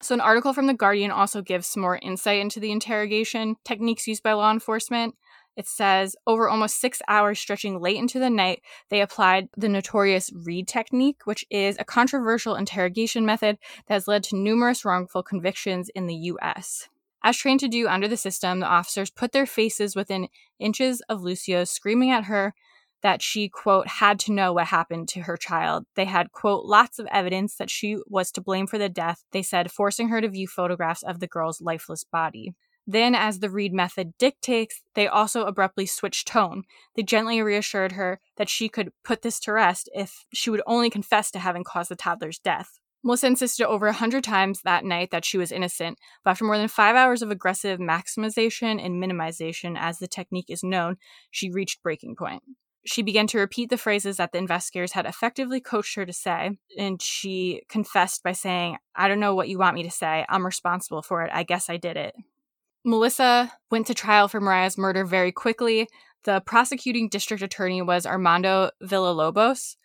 [0.00, 4.06] So, an article from The Guardian also gives some more insight into the interrogation techniques
[4.06, 5.16] used by law enforcement.
[5.56, 10.30] It says over almost six hours, stretching late into the night, they applied the notorious
[10.32, 15.88] Reid technique, which is a controversial interrogation method that has led to numerous wrongful convictions
[15.94, 16.88] in the U.S.
[17.22, 21.22] As trained to do under the system, the officers put their faces within inches of
[21.22, 22.54] Lucio, screaming at her
[23.02, 25.86] that she, quote, had to know what happened to her child.
[25.94, 29.42] They had, quote, lots of evidence that she was to blame for the death, they
[29.42, 32.54] said, forcing her to view photographs of the girl's lifeless body.
[32.86, 36.62] Then, as the Reid method dictates, they also abruptly switched tone.
[36.94, 40.88] They gently reassured her that she could put this to rest if she would only
[40.88, 42.78] confess to having caused the toddler's death.
[43.02, 46.58] Melissa insisted over a hundred times that night that she was innocent, but after more
[46.58, 50.96] than five hours of aggressive maximization and minimization, as the technique is known,
[51.30, 52.42] she reached breaking point.
[52.84, 56.58] She began to repeat the phrases that the investigators had effectively coached her to say,
[56.78, 60.24] and she confessed by saying, I don't know what you want me to say.
[60.28, 61.30] I'm responsible for it.
[61.32, 62.14] I guess I did it.
[62.86, 65.88] Melissa went to trial for Mariah's murder very quickly.
[66.24, 69.76] The prosecuting district attorney was Armando Villalobos,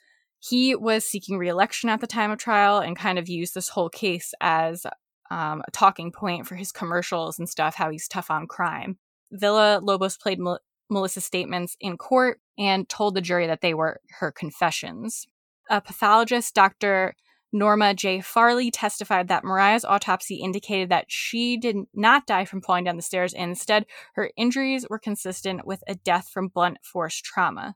[0.41, 3.89] he was seeking reelection at the time of trial and kind of used this whole
[3.89, 4.87] case as
[5.29, 8.97] um, a talking point for his commercials and stuff, how he's tough on crime.
[9.31, 10.59] Villalobos played Mel-
[10.89, 15.27] Melissa's statements in court and told the jury that they were her confessions.
[15.69, 17.15] A pathologist, Dr.
[17.53, 18.21] Norma J.
[18.21, 23.01] Farley, testified that Mariah's autopsy indicated that she did not die from falling down the
[23.01, 23.33] stairs.
[23.33, 27.75] And instead, her injuries were consistent with a death from blunt force trauma.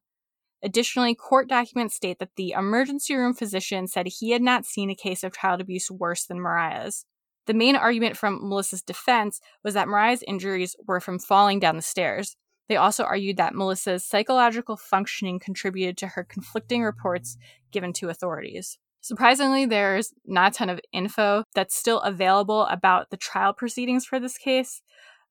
[0.64, 4.96] Additionally, court documents state that the emergency room physician said he had not seen a
[4.96, 7.06] case of child abuse worse than Mariah's.
[7.46, 11.82] The main argument from Melissa's defense was that Mariah's injuries were from falling down the
[11.82, 12.36] stairs.
[12.68, 17.38] They also argued that Melissa's psychological functioning contributed to her conflicting reports
[17.72, 18.80] given to authorities.
[19.06, 24.20] Surprisingly, there's not a ton of info that's still available about the trial proceedings for
[24.20, 24.82] this case,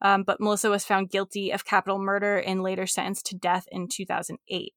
[0.01, 3.89] um, but Melissa was found guilty of capital murder and later sentenced to death in
[3.89, 4.75] 2008.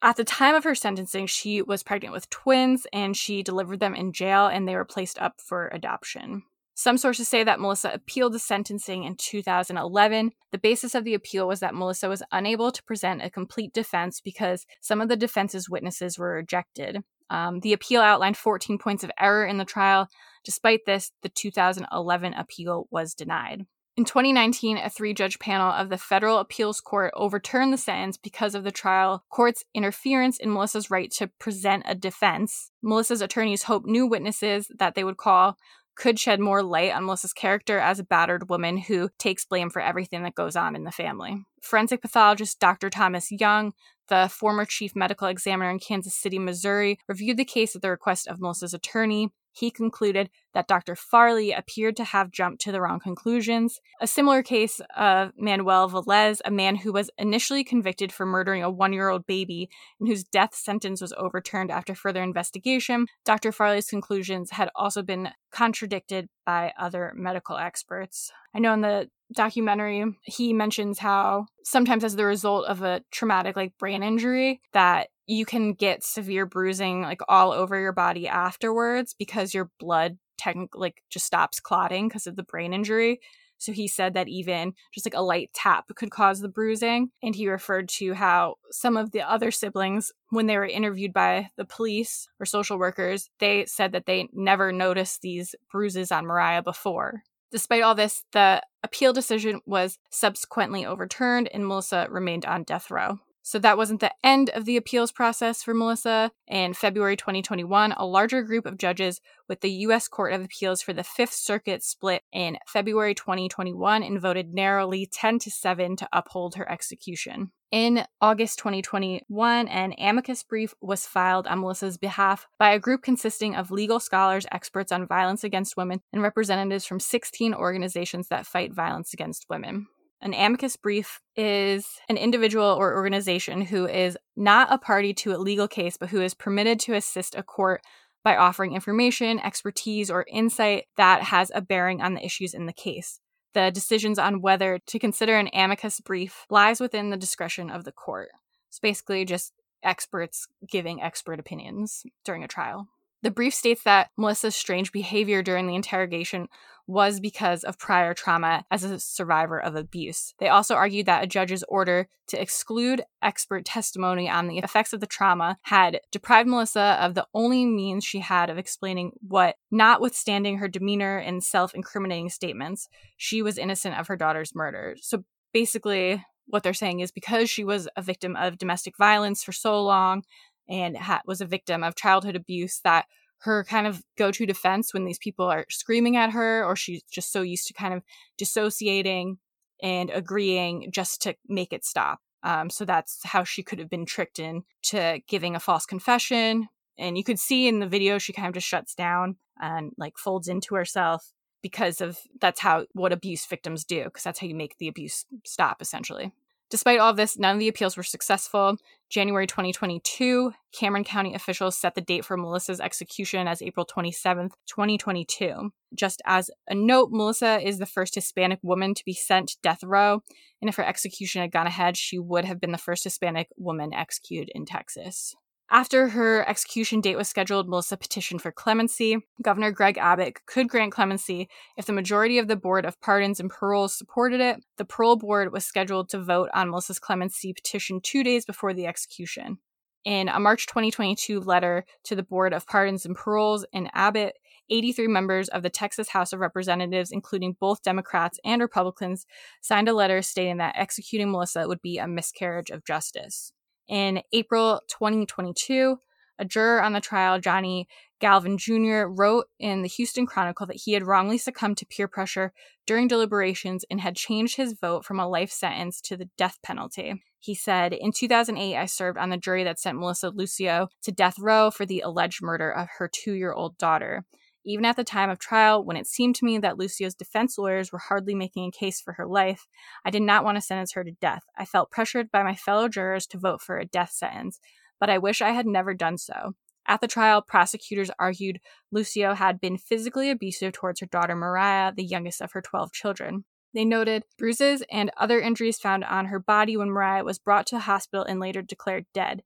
[0.00, 3.96] At the time of her sentencing, she was pregnant with twins and she delivered them
[3.96, 6.44] in jail and they were placed up for adoption.
[6.76, 10.30] Some sources say that Melissa appealed the sentencing in 2011.
[10.52, 14.20] The basis of the appeal was that Melissa was unable to present a complete defense
[14.20, 17.02] because some of the defense's witnesses were rejected.
[17.30, 20.08] Um, the appeal outlined 14 points of error in the trial.
[20.44, 23.66] Despite this, the 2011 appeal was denied.
[23.96, 28.54] In 2019, a three judge panel of the Federal Appeals Court overturned the sentence because
[28.54, 32.70] of the trial court's interference in Melissa's right to present a defense.
[32.82, 35.56] Melissa's attorneys hoped new witnesses that they would call
[35.96, 39.82] could shed more light on Melissa's character as a battered woman who takes blame for
[39.82, 41.44] everything that goes on in the family.
[41.62, 42.90] Forensic pathologist Dr.
[42.90, 43.72] Thomas Young,
[44.08, 48.28] the former chief medical examiner in Kansas City, Missouri, reviewed the case at the request
[48.28, 50.94] of Melissa's attorney he concluded that Dr.
[50.94, 53.80] Farley appeared to have jumped to the wrong conclusions.
[54.00, 58.70] A similar case of Manuel Velez, a man who was initially convicted for murdering a
[58.70, 63.50] one year old baby and whose death sentence was overturned after further investigation, Dr.
[63.50, 68.30] Farley's conclusions had also been contradicted by other medical experts.
[68.54, 73.56] I know in the documentary he mentions how sometimes as the result of a traumatic
[73.56, 79.14] like brain injury that you can get severe bruising like all over your body afterwards
[79.18, 83.20] because your blood technically like just stops clotting because of the brain injury.
[83.58, 87.10] So he said that even just like a light tap could cause the bruising.
[87.22, 91.50] And he referred to how some of the other siblings, when they were interviewed by
[91.56, 96.62] the police or social workers, they said that they never noticed these bruises on Mariah
[96.62, 97.22] before.
[97.50, 103.20] Despite all this, the appeal decision was subsequently overturned and Melissa remained on death row.
[103.46, 106.32] So that wasn't the end of the appeals process for Melissa.
[106.48, 110.08] In February 2021, a larger group of judges with the U.S.
[110.08, 115.38] Court of Appeals for the Fifth Circuit split in February 2021 and voted narrowly 10
[115.38, 117.52] to 7 to uphold her execution.
[117.70, 123.54] In August 2021, an amicus brief was filed on Melissa's behalf by a group consisting
[123.54, 128.74] of legal scholars, experts on violence against women, and representatives from 16 organizations that fight
[128.74, 129.86] violence against women.
[130.22, 135.38] An amicus brief is an individual or organization who is not a party to a
[135.38, 137.82] legal case, but who is permitted to assist a court
[138.24, 142.72] by offering information, expertise, or insight that has a bearing on the issues in the
[142.72, 143.20] case.
[143.54, 147.92] The decisions on whether to consider an amicus brief lies within the discretion of the
[147.92, 148.30] court.
[148.68, 149.52] It's basically just
[149.82, 152.88] experts giving expert opinions during a trial.
[153.22, 156.48] The brief states that Melissa's strange behavior during the interrogation
[156.86, 160.34] was because of prior trauma as a survivor of abuse.
[160.38, 165.00] They also argued that a judge's order to exclude expert testimony on the effects of
[165.00, 170.58] the trauma had deprived Melissa of the only means she had of explaining what, notwithstanding
[170.58, 174.96] her demeanor and self incriminating statements, she was innocent of her daughter's murder.
[175.00, 179.52] So basically, what they're saying is because she was a victim of domestic violence for
[179.52, 180.22] so long
[180.68, 183.06] and ha- was a victim of childhood abuse that
[183.40, 187.32] her kind of go-to defense when these people are screaming at her or she's just
[187.32, 188.02] so used to kind of
[188.38, 189.38] dissociating
[189.82, 194.06] and agreeing just to make it stop Um, so that's how she could have been
[194.06, 196.68] tricked into giving a false confession.
[196.96, 200.16] And you could see in the video, she kind of just shuts down and like
[200.16, 204.54] folds into herself because of that's how what abuse victims do, because that's how you
[204.54, 206.32] make the abuse stop essentially.
[206.68, 208.76] Despite all of this, none of the appeals were successful.
[209.08, 215.70] January 2022, Cameron County officials set the date for Melissa's execution as April 27th, 2022.
[215.94, 220.22] Just as a note, Melissa is the first Hispanic woman to be sent death row,
[220.60, 223.94] and if her execution had gone ahead, she would have been the first Hispanic woman
[223.94, 225.36] executed in Texas.
[225.68, 229.18] After her execution date was scheduled, Melissa petitioned for clemency.
[229.42, 233.50] Governor Greg Abbott could grant clemency if the majority of the Board of Pardons and
[233.50, 234.64] Paroles supported it.
[234.76, 238.86] The parole board was scheduled to vote on Melissa's clemency petition two days before the
[238.86, 239.58] execution.
[240.04, 244.34] In a March 2022 letter to the Board of Pardons and Paroles in Abbott,
[244.70, 249.26] 83 members of the Texas House of Representatives, including both Democrats and Republicans,
[249.62, 253.52] signed a letter stating that executing Melissa would be a miscarriage of justice.
[253.88, 255.98] In April 2022,
[256.38, 257.88] a juror on the trial, Johnny
[258.20, 262.52] Galvan Jr., wrote in the Houston Chronicle that he had wrongly succumbed to peer pressure
[262.86, 267.22] during deliberations and had changed his vote from a life sentence to the death penalty.
[267.38, 271.38] He said, In 2008, I served on the jury that sent Melissa Lucio to death
[271.38, 274.24] row for the alleged murder of her two year old daughter.
[274.68, 277.92] Even at the time of trial, when it seemed to me that Lucio's defense lawyers
[277.92, 279.68] were hardly making a case for her life,
[280.04, 281.44] I did not want to sentence her to death.
[281.56, 284.58] I felt pressured by my fellow jurors to vote for a death sentence,
[284.98, 286.54] but I wish I had never done so.
[286.84, 292.04] At the trial, prosecutors argued Lucio had been physically abusive towards her daughter Mariah, the
[292.04, 293.44] youngest of her 12 children.
[293.72, 297.76] They noted bruises and other injuries found on her body when Mariah was brought to
[297.76, 299.42] the hospital and later declared dead.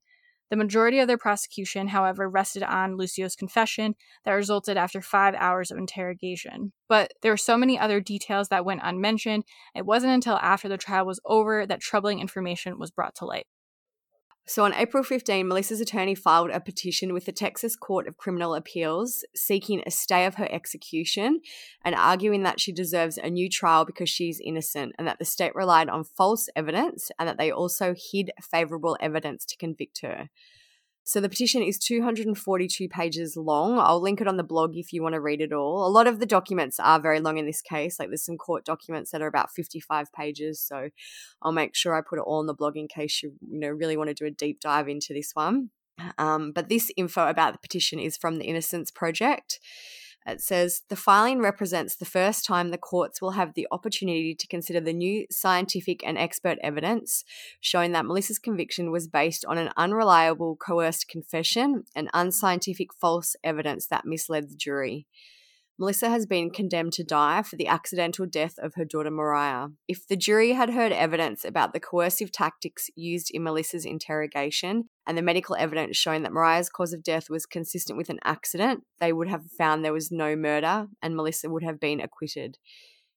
[0.50, 5.70] The majority of their prosecution, however, rested on Lucio's confession that resulted after five hours
[5.70, 6.72] of interrogation.
[6.88, 9.44] But there were so many other details that went unmentioned,
[9.76, 13.46] it wasn't until after the trial was over that troubling information was brought to light.
[14.46, 18.55] So on April 15, Melissa's attorney filed a petition with the Texas Court of Criminal
[18.55, 21.40] Appeals seeking a stay of her execution
[21.85, 25.55] and arguing that she deserves a new trial because she's innocent and that the state
[25.55, 30.31] relied on false evidence and that they also hid favorable evidence to convict her.
[31.11, 33.81] So the petition is 242 pages long.
[33.81, 35.85] I'll link it on the blog if you want to read it all.
[35.85, 37.99] A lot of the documents are very long in this case.
[37.99, 40.61] Like there's some court documents that are about 55 pages.
[40.61, 40.90] So
[41.42, 43.70] I'll make sure I put it all on the blog in case you, you know,
[43.70, 45.70] really want to do a deep dive into this one.
[46.16, 49.59] Um, but this info about the petition is from the Innocence Project.
[50.26, 54.46] It says the filing represents the first time the courts will have the opportunity to
[54.46, 57.24] consider the new scientific and expert evidence
[57.61, 63.87] showing that Melissa's conviction was based on an unreliable coerced confession and unscientific false evidence
[63.87, 65.06] that misled the jury.
[65.81, 69.69] Melissa has been condemned to die for the accidental death of her daughter Mariah.
[69.88, 75.16] If the jury had heard evidence about the coercive tactics used in Melissa's interrogation and
[75.16, 79.11] the medical evidence showing that Mariah's cause of death was consistent with an accident, they
[79.11, 82.59] would have found there was no murder and Melissa would have been acquitted.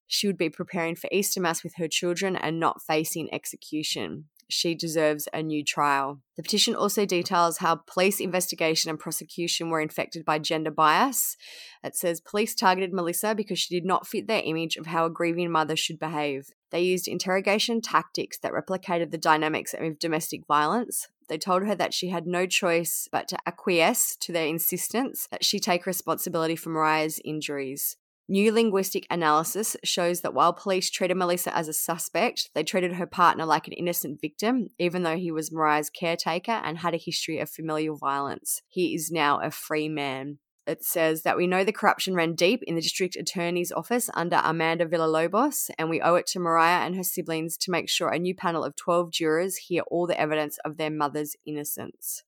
[0.08, 4.76] She would be preparing for Easter Mass with her children and not facing execution she
[4.76, 6.20] deserves a new trial.
[6.36, 11.38] The petition also details how police investigation and prosecution were infected by gender bias.
[11.84, 15.10] It says police targeted Melissa because she did not fit their image of how a
[15.10, 16.50] grieving mother should behave.
[16.72, 21.08] They used interrogation tactics that replicated the dynamics of domestic violence.
[21.30, 25.46] They told her that she had no choice but to acquiesce to their insistence that
[25.46, 27.98] she take responsibility for Mariah's injuries.
[28.30, 33.06] New linguistic analysis shows that while police treated Melissa as a suspect, they treated her
[33.06, 37.40] partner like an innocent victim, even though he was Mariah's caretaker and had a history
[37.40, 38.62] of familial violence.
[38.70, 40.40] He is now a free man.
[40.66, 44.38] It says that we know the corruption ran deep in the district attorney's office under
[44.38, 48.18] Armando Villalobos, and we owe it to Mariah and her siblings to make sure a
[48.18, 52.24] new panel of 12 jurors hear all the evidence of their mother's innocence.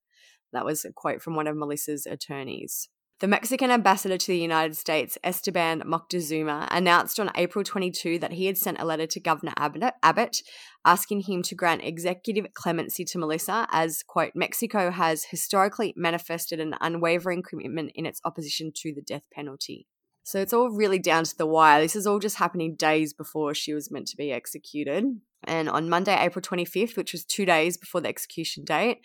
[0.52, 2.90] That was a quote from one of Melissa's attorneys.
[3.22, 8.46] The Mexican ambassador to the United States, Esteban Moctezuma, announced on April 22 that he
[8.46, 10.42] had sent a letter to Governor Abbott
[10.84, 16.76] asking him to grant executive clemency to Melissa, as, quote, Mexico has historically manifested an
[16.82, 19.88] unwavering commitment in its opposition to the death penalty.
[20.24, 21.80] So it's all really down to the wire.
[21.80, 25.06] This is all just happening days before she was meant to be executed.
[25.46, 28.98] And on Monday, April 25th, which was two days before the execution date,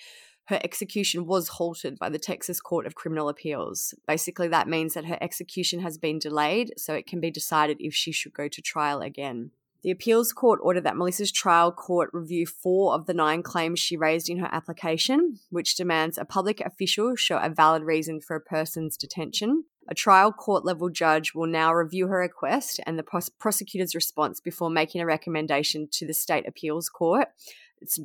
[0.46, 3.94] her execution was halted by the Texas Court of Criminal Appeals.
[4.07, 7.95] Basically, that means that her execution has been delayed so it can be decided if
[7.95, 9.53] she should go to trial again.
[9.82, 13.97] The appeals court ordered that Melissa's trial court review four of the nine claims she
[13.97, 18.41] raised in her application, which demands a public official show a valid reason for a
[18.41, 19.64] person's detention.
[19.88, 24.38] A trial court level judge will now review her request and the pros- prosecutor's response
[24.38, 27.28] before making a recommendation to the state appeals court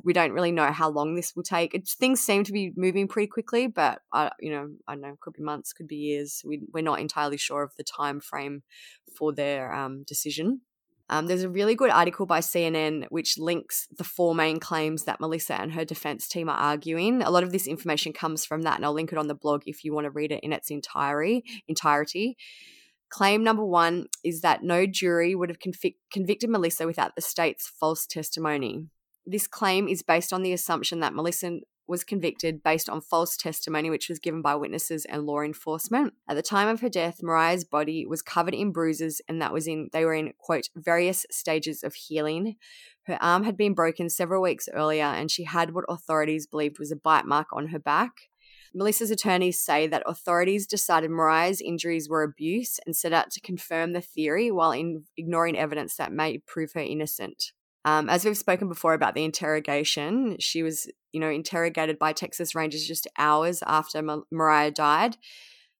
[0.03, 1.73] we don't really know how long this will take.
[1.73, 5.15] It's, things seem to be moving pretty quickly, but I, you know, I don't know,
[5.19, 6.41] could be months, could be years.
[6.45, 8.63] We, we're not entirely sure of the time frame
[9.15, 10.61] for their um, decision.
[11.07, 15.19] Um, there's a really good article by CNN which links the four main claims that
[15.19, 17.21] Melissa and her defense team are arguing.
[17.21, 19.63] A lot of this information comes from that, and I'll link it on the blog
[19.67, 21.43] if you want to read it in its entirety.
[21.67, 22.37] entirety.
[23.09, 27.67] Claim number one is that no jury would have convic- convicted Melissa without the state's
[27.67, 28.87] false testimony.
[29.25, 33.89] This claim is based on the assumption that Melissa was convicted based on false testimony
[33.89, 36.13] which was given by witnesses and law enforcement.
[36.27, 39.67] At the time of her death, Mariah's body was covered in bruises and that was
[39.67, 42.55] in they were in quote various stages of healing.
[43.03, 46.91] Her arm had been broken several weeks earlier and she had what authorities believed was
[46.91, 48.29] a bite mark on her back.
[48.73, 53.93] Melissa's attorneys say that authorities decided Mariah's injuries were abuse and set out to confirm
[53.93, 57.53] the theory while in ignoring evidence that may prove her innocent.
[57.85, 62.55] Um, as we've spoken before about the interrogation, she was, you know, interrogated by Texas
[62.55, 65.17] Rangers just hours after Ma- Mariah died.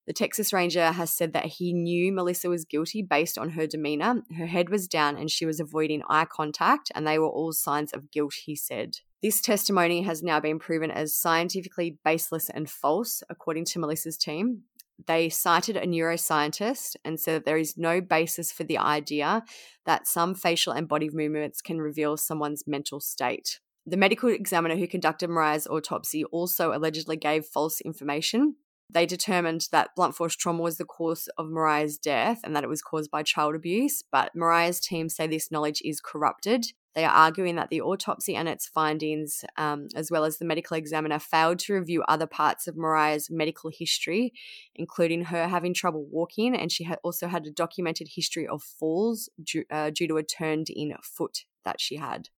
[0.05, 4.21] The Texas Ranger has said that he knew Melissa was guilty based on her demeanor.
[4.37, 7.91] Her head was down and she was avoiding eye contact, and they were all signs
[7.91, 8.97] of guilt, he said.
[9.23, 14.61] This testimony has now been proven as scientifically baseless and false, according to Melissa's team
[15.07, 19.43] they cited a neuroscientist and said that there is no basis for the idea
[19.85, 23.59] that some facial and body movements can reveal someone's mental state.
[23.85, 28.55] The medical examiner who conducted Mariah's autopsy also allegedly gave false information.
[28.89, 32.69] They determined that blunt force trauma was the cause of Mariah's death and that it
[32.69, 37.13] was caused by child abuse, but Mariah's team say this knowledge is corrupted they are
[37.13, 41.59] arguing that the autopsy and its findings, um, as well as the medical examiner, failed
[41.59, 44.33] to review other parts of Mariah's medical history,
[44.75, 49.29] including her having trouble walking, and she had also had a documented history of falls
[49.43, 52.29] due, uh, due to a turned in foot that she had.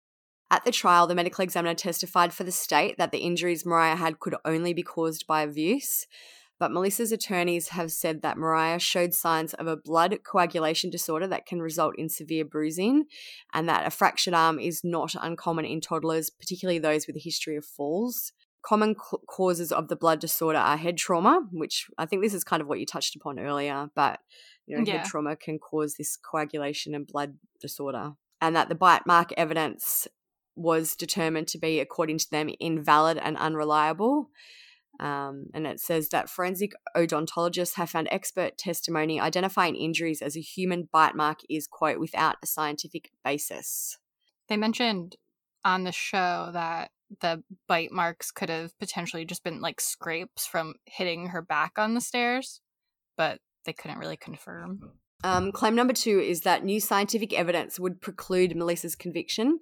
[0.50, 4.20] At the trial, the medical examiner testified for the state that the injuries Mariah had
[4.20, 6.08] could only be caused by abuse.
[6.60, 11.46] But Melissa's attorneys have said that Mariah showed signs of a blood coagulation disorder that
[11.46, 13.06] can result in severe bruising,
[13.54, 17.56] and that a fractured arm is not uncommon in toddlers, particularly those with a history
[17.56, 18.34] of falls.
[18.64, 22.44] Common c- causes of the blood disorder are head trauma, which I think this is
[22.44, 24.20] kind of what you touched upon earlier, but
[24.66, 24.98] you know, Yeah.
[24.98, 28.14] head trauma can cause this coagulation and blood disorder.
[28.42, 30.08] And that the bite mark evidence
[30.56, 34.32] was determined to be, according to them, invalid and unreliable.
[35.00, 40.42] Um, and it says that forensic odontologists have found expert testimony identifying injuries as a
[40.42, 43.98] human bite mark is, quote, without a scientific basis.
[44.50, 45.18] They mentioned
[45.64, 46.92] on the show that
[47.22, 51.94] the bite marks could have potentially just been like scrapes from hitting her back on
[51.94, 52.62] the stairs,
[53.16, 54.94] but they couldn't really confirm.
[55.24, 59.60] Um, claim number two is that new scientific evidence would preclude Melissa's conviction.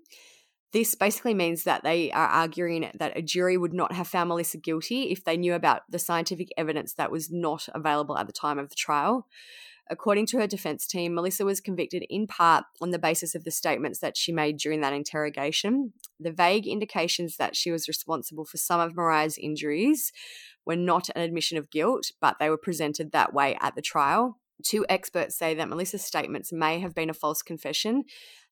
[0.75, 4.57] This basically means that they are arguing that a jury would not have found Melissa
[4.57, 8.59] guilty if they knew about the scientific evidence that was not available at the time
[8.59, 9.25] of the trial.
[9.89, 13.51] According to her defense team, Melissa was convicted in part on the basis of the
[13.51, 15.93] statements that she made during that interrogation.
[16.19, 20.11] The vague indications that she was responsible for some of Mariah's injuries
[20.65, 24.41] were not an admission of guilt, but they were presented that way at the trial.
[24.63, 28.03] Two experts say that Melissa's statements may have been a false confession.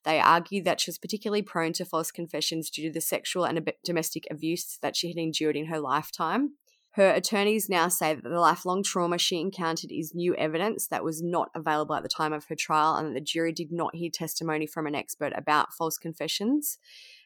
[0.03, 3.71] They argue that she was particularly prone to false confessions due to the sexual and
[3.83, 6.55] domestic abuse that she had endured in her lifetime.
[6.91, 11.23] Her attorneys now say that the lifelong trauma she encountered is new evidence that was
[11.23, 14.11] not available at the time of her trial and that the jury did not hear
[14.13, 16.77] testimony from an expert about false confessions.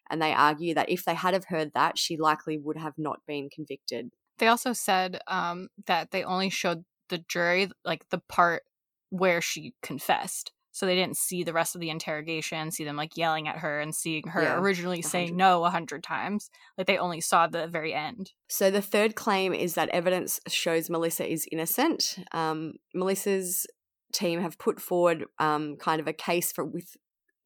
[0.09, 3.19] And they argue that if they had have heard that, she likely would have not
[3.27, 4.11] been convicted.
[4.37, 8.63] They also said um, that they only showed the jury like the part
[9.09, 10.53] where she confessed.
[10.77, 13.79] So they didn't see the rest of the interrogation, see them like yelling at her
[13.79, 16.51] and seeing her Yeah, originally saying no a hundred times.
[16.77, 18.33] Like they only saw the very end.
[18.47, 22.19] So the third claim is that evidence shows Melissa is innocent.
[22.31, 23.65] Um, Melissa's
[24.13, 26.95] team have put forward um, kind of a case for with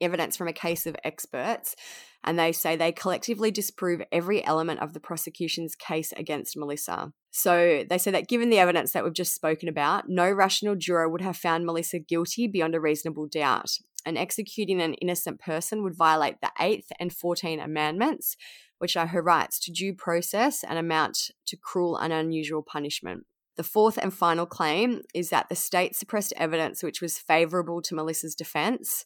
[0.02, 1.76] evidence from a case of experts,
[2.24, 7.14] and they say they collectively disprove every element of the prosecution's case against Melissa.
[7.32, 11.10] So they say that given the evidence that we've just spoken about, no rational juror
[11.10, 13.72] would have found Melissa guilty beyond a reasonable doubt.
[14.06, 18.36] And executing an innocent person would violate the 8th and 14th Amendments,
[18.80, 23.26] which are her rights to due process and amount to cruel and unusual punishment.
[23.58, 27.94] The fourth and final claim is that the state suppressed evidence which was favorable to
[27.96, 29.06] Melissa's defense.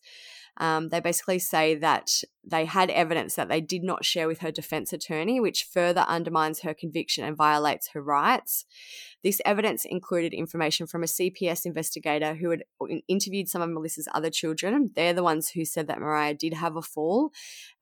[0.57, 4.51] Um, they basically say that they had evidence that they did not share with her
[4.51, 8.65] defense attorney, which further undermines her conviction and violates her rights.
[9.23, 12.63] This evidence included information from a CPS investigator who had
[13.07, 14.91] interviewed some of Melissa's other children.
[14.95, 17.31] They're the ones who said that Mariah did have a fall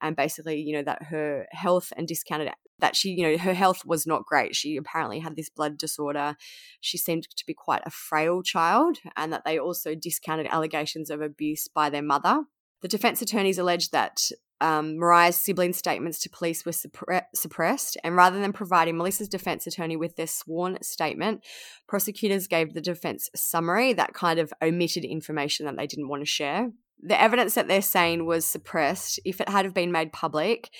[0.00, 2.50] and basically, you know, that her health and discounted
[2.80, 4.56] that she, you know, her health was not great.
[4.56, 6.36] She apparently had this blood disorder.
[6.80, 11.20] She seemed to be quite a frail child, and that they also discounted allegations of
[11.20, 12.44] abuse by their mother.
[12.82, 18.16] The defense attorneys alleged that um, Mariah's sibling statements to police were suppre- suppressed, and
[18.16, 21.44] rather than providing Melissa's defense attorney with their sworn statement,
[21.88, 26.26] prosecutors gave the defense summary that kind of omitted information that they didn't want to
[26.26, 26.70] share.
[27.02, 29.20] The evidence that they're saying was suppressed.
[29.24, 30.70] If it had have been made public,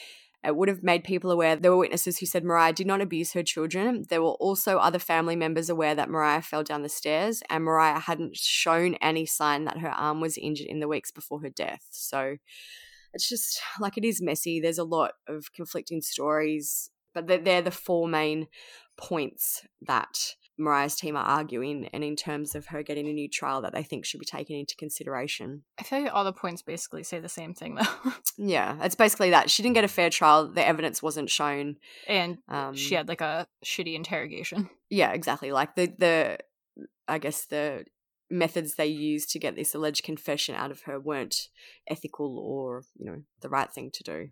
[0.45, 1.57] it would have made people aware.
[1.57, 4.05] There were witnesses who said Mariah did not abuse her children.
[4.09, 8.01] There were also other family members aware that Mariah fell down the stairs, and Mariah
[8.01, 11.87] hadn't shown any sign that her arm was injured in the weeks before her death.
[11.91, 12.37] So
[13.13, 14.61] it's just like it is messy.
[14.61, 18.49] There's a lot of conflicting stories, but they're, the four main
[18.97, 23.63] points that Mariah's team are arguing, and in terms of her getting a new trial
[23.63, 25.63] that they think should be taken into consideration.
[25.79, 27.75] I feel like all the points basically say the same thing,
[28.05, 28.13] though.
[28.39, 30.49] yeah, it's basically that she didn't get a fair trial.
[30.49, 31.77] The evidence wasn't shown,
[32.07, 34.71] and um, she had like a shitty interrogation.
[34.91, 35.51] Yeah, exactly.
[35.51, 36.39] Like the the,
[37.09, 37.85] I guess the
[38.31, 41.49] methods they used to get this alleged confession out of her weren't
[41.89, 44.29] ethical or you know the right thing to do.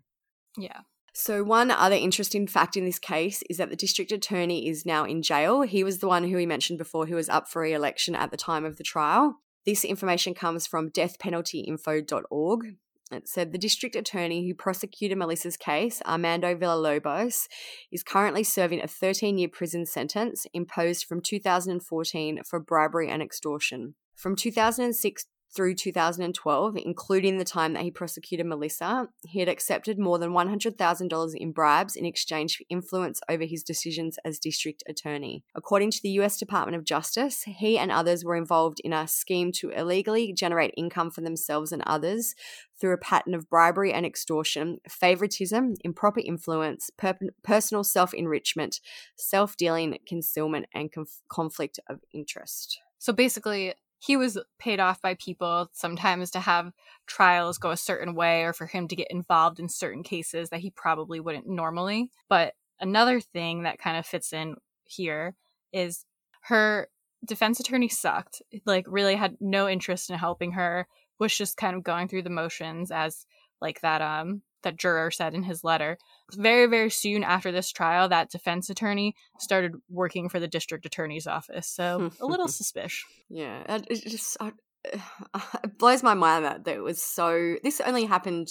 [0.57, 0.81] Yeah.
[1.15, 5.05] So, one other interesting fact in this case is that the district attorney is now
[5.05, 5.61] in jail.
[5.61, 8.31] He was the one who we mentioned before who was up for re election at
[8.31, 9.37] the time of the trial.
[9.63, 12.75] This information comes from deathpenaltyinfo.org.
[13.11, 17.47] It said the district attorney who prosecuted Melissa's case, Armando Villalobos,
[17.91, 23.93] is currently serving a 13 year prison sentence imposed from 2014 for bribery and extortion.
[24.15, 30.17] From 2006 through 2012, including the time that he prosecuted Melissa, he had accepted more
[30.17, 35.43] than $100,000 in bribes in exchange for influence over his decisions as district attorney.
[35.55, 39.51] According to the US Department of Justice, he and others were involved in a scheme
[39.53, 42.33] to illegally generate income for themselves and others
[42.79, 48.79] through a pattern of bribery and extortion, favoritism, improper influence, per- personal self enrichment,
[49.15, 52.79] self dealing, concealment, and conf- conflict of interest.
[52.97, 53.73] So basically,
[54.05, 56.73] he was paid off by people sometimes to have
[57.07, 60.59] trials go a certain way or for him to get involved in certain cases that
[60.59, 62.11] he probably wouldn't normally.
[62.27, 65.35] But another thing that kind of fits in here
[65.71, 66.05] is
[66.41, 66.89] her
[67.25, 70.85] defense attorney sucked, like, really had no interest in helping her,
[71.17, 73.25] was just kind of going through the motions as
[73.61, 75.97] like that um that juror said in his letter.
[76.33, 81.27] Very, very soon after this trial, that defense attorney started working for the district attorney's
[81.27, 81.67] office.
[81.67, 83.05] So a little suspicious.
[83.29, 84.51] Yeah, it just I,
[85.63, 87.55] it blows my mind that, that it was so.
[87.63, 88.49] This only happened,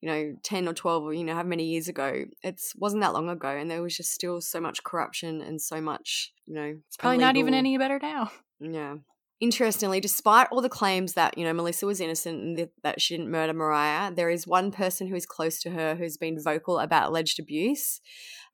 [0.00, 2.24] you know, ten or twelve, or you know, how many years ago.
[2.42, 5.80] It wasn't that long ago, and there was just still so much corruption and so
[5.80, 7.28] much, you know, it's probably illegal.
[7.28, 8.30] not even any better now.
[8.60, 8.96] Yeah,
[9.40, 13.30] Interestingly, despite all the claims that, you know, Melissa was innocent and that she didn't
[13.30, 17.08] murder Mariah, there is one person who is close to her who's been vocal about
[17.08, 18.00] alleged abuse.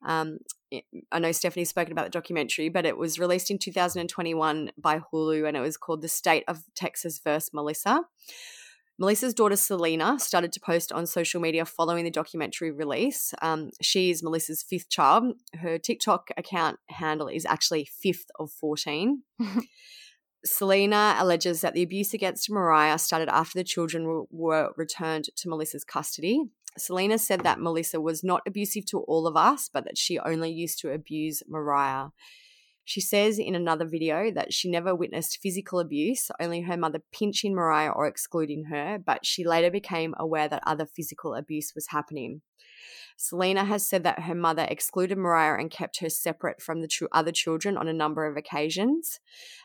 [0.05, 0.37] Um,
[1.11, 5.47] I know Stephanie's spoken about the documentary, but it was released in 2021 by Hulu
[5.47, 7.49] and it was called The State of Texas vs.
[7.51, 8.01] Melissa.
[8.99, 13.33] Melissa's daughter Selena started to post on social media following the documentary release.
[13.41, 15.33] Um, she is Melissa's fifth child.
[15.55, 19.23] Her TikTok account handle is actually fifth of 14.
[20.45, 25.83] Selena alleges that the abuse against Mariah started after the children were returned to Melissa's
[25.83, 26.43] custody.
[26.77, 30.51] Selena said that Melissa was not abusive to all of us, but that she only
[30.51, 32.09] used to abuse Mariah.
[32.87, 37.55] She says in another video that she never witnessed physical abuse, only her mother pinching
[37.55, 42.41] Mariah or excluding her, but she later became aware that other physical abuse was happening.
[43.17, 47.31] Selena has said that her mother excluded Mariah and kept her separate from the other
[47.31, 49.19] children on a number of occasions,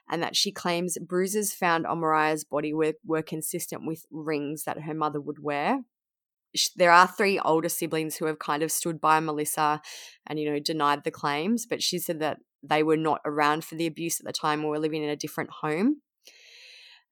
[0.08, 4.82] and that she claims bruises found on Mariah's body were, were consistent with rings that
[4.82, 5.80] her mother would wear.
[6.74, 9.82] There are three older siblings who have kind of stood by Melissa
[10.26, 13.74] and, you know, denied the claims, but she said that they were not around for
[13.74, 16.02] the abuse at the time or were living in a different home.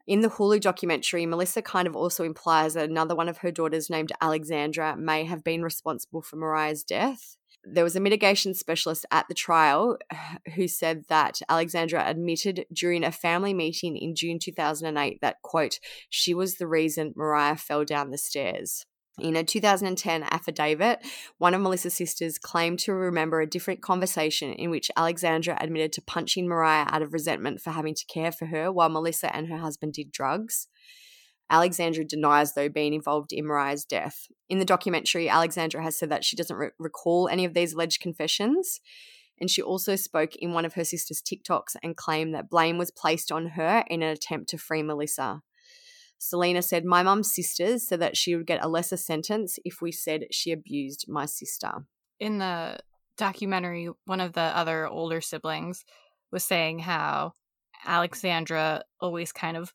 [0.06, 3.90] In the Hulu documentary, Melissa kind of also implies that another one of her daughters,
[3.90, 7.36] named Alexandra, may have been responsible for Mariah's death.
[7.62, 9.98] There was a mitigation specialist at the trial
[10.54, 15.78] who said that Alexandra admitted during a family meeting in June 2008 that, quote,
[16.08, 18.86] she was the reason Mariah fell down the stairs.
[19.20, 21.04] In a 2010 affidavit,
[21.38, 26.02] one of Melissa's sisters claimed to remember a different conversation in which Alexandra admitted to
[26.02, 29.58] punching Mariah out of resentment for having to care for her while Melissa and her
[29.58, 30.68] husband did drugs.
[31.50, 34.28] Alexandra denies, though, being involved in Mariah's death.
[34.48, 38.00] In the documentary, Alexandra has said that she doesn't re- recall any of these alleged
[38.00, 38.80] confessions.
[39.40, 42.90] And she also spoke in one of her sister's TikToks and claimed that blame was
[42.90, 45.42] placed on her in an attempt to free Melissa.
[46.18, 49.92] Selena said, My mum's sisters said that she would get a lesser sentence if we
[49.92, 51.70] said she abused my sister.
[52.18, 52.78] In the
[53.16, 55.84] documentary, one of the other older siblings
[56.32, 57.32] was saying how
[57.86, 59.72] Alexandra always kind of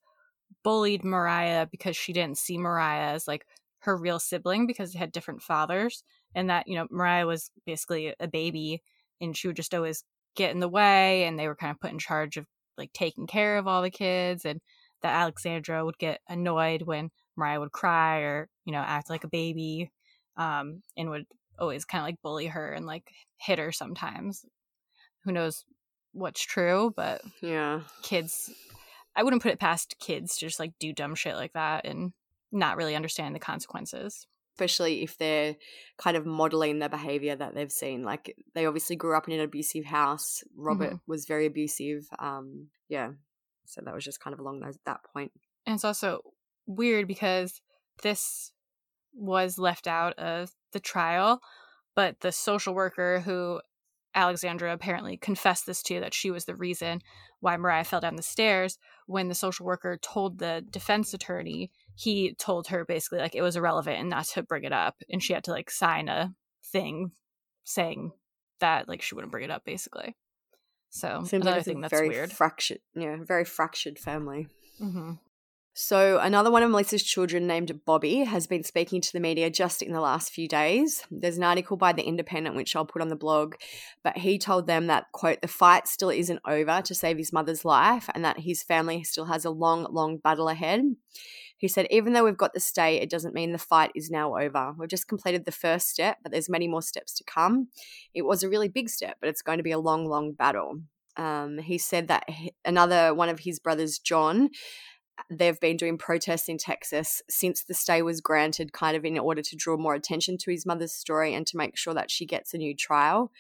[0.64, 3.46] bullied Mariah because she didn't see Mariah as like
[3.80, 6.04] her real sibling because they had different fathers
[6.36, 8.82] and that you know Mariah was basically a baby
[9.20, 10.04] and she would just always
[10.36, 12.46] get in the way and they were kind of put in charge of
[12.78, 14.62] like taking care of all the kids and
[15.04, 19.30] that Alexandra would get annoyed when Mariah would cry or you know act like a
[19.30, 19.92] baby
[20.38, 21.26] um and would
[21.60, 24.44] always kind of like bully her and like hit her sometimes
[25.24, 25.66] who knows
[26.14, 27.82] what's true but Yeah.
[28.02, 28.50] kids
[29.16, 32.14] I wouldn't put it past kids to just like do dumb shit like that and
[32.52, 34.26] not really understand the consequences.
[34.56, 35.56] Especially if they're
[35.98, 38.04] kind of modeling the behavior that they've seen.
[38.04, 40.44] Like they obviously grew up in an abusive house.
[40.56, 42.08] Robert was very abusive.
[42.20, 43.12] Um, yeah.
[43.66, 45.32] So that was just kind of along those, that point.
[45.66, 46.22] And it's also
[46.66, 47.62] weird because
[48.02, 48.52] this
[49.14, 51.42] was left out of the trial,
[51.96, 53.62] but the social worker who
[54.16, 57.02] Alexandra apparently confessed this to that she was the reason
[57.40, 58.78] why Mariah fell down the stairs.
[59.08, 63.56] When the social worker told the defense attorney, he told her basically like it was
[63.56, 64.96] irrelevant and not to bring it up.
[65.10, 66.34] And she had to like sign a
[66.64, 67.12] thing
[67.64, 68.12] saying
[68.60, 70.16] that like she wouldn't bring it up basically.
[70.94, 72.32] So Seems another like thing a that's very weird.
[72.32, 74.48] fractured, yeah, very fractured family.
[74.78, 75.14] hmm
[75.74, 79.82] So, another one of Melissa's children named Bobby has been speaking to the media just
[79.82, 81.04] in the last few days.
[81.10, 83.56] There's an article by The Independent, which I'll put on the blog,
[84.04, 87.66] but he told them that, quote, the fight still isn't over to save his mother's
[87.66, 90.82] life and that his family still has a long, long battle ahead.
[91.58, 94.38] He said, even though we've got the stay, it doesn't mean the fight is now
[94.38, 94.74] over.
[94.78, 97.70] We've just completed the first step, but there's many more steps to come.
[98.14, 100.82] It was a really big step, but it's going to be a long, long battle.
[101.16, 102.28] Um, he said that
[102.66, 104.50] another one of his brothers, John,
[105.30, 109.42] they've been doing protests in Texas since the stay was granted, kind of in order
[109.42, 112.54] to draw more attention to his mother's story and to make sure that she gets
[112.54, 113.32] a new trial.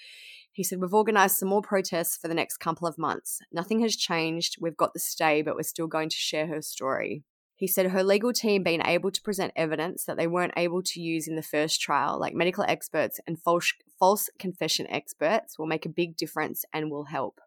[0.51, 3.39] He said, We've organized some more protests for the next couple of months.
[3.51, 4.57] Nothing has changed.
[4.61, 7.24] We've got the stay, but we're still going to share her story.
[7.64, 10.99] He said her legal team being able to present evidence that they weren't able to
[10.99, 15.86] use in the first trial, like medical experts and false, false confession experts, will make
[15.86, 17.39] a big difference and will help.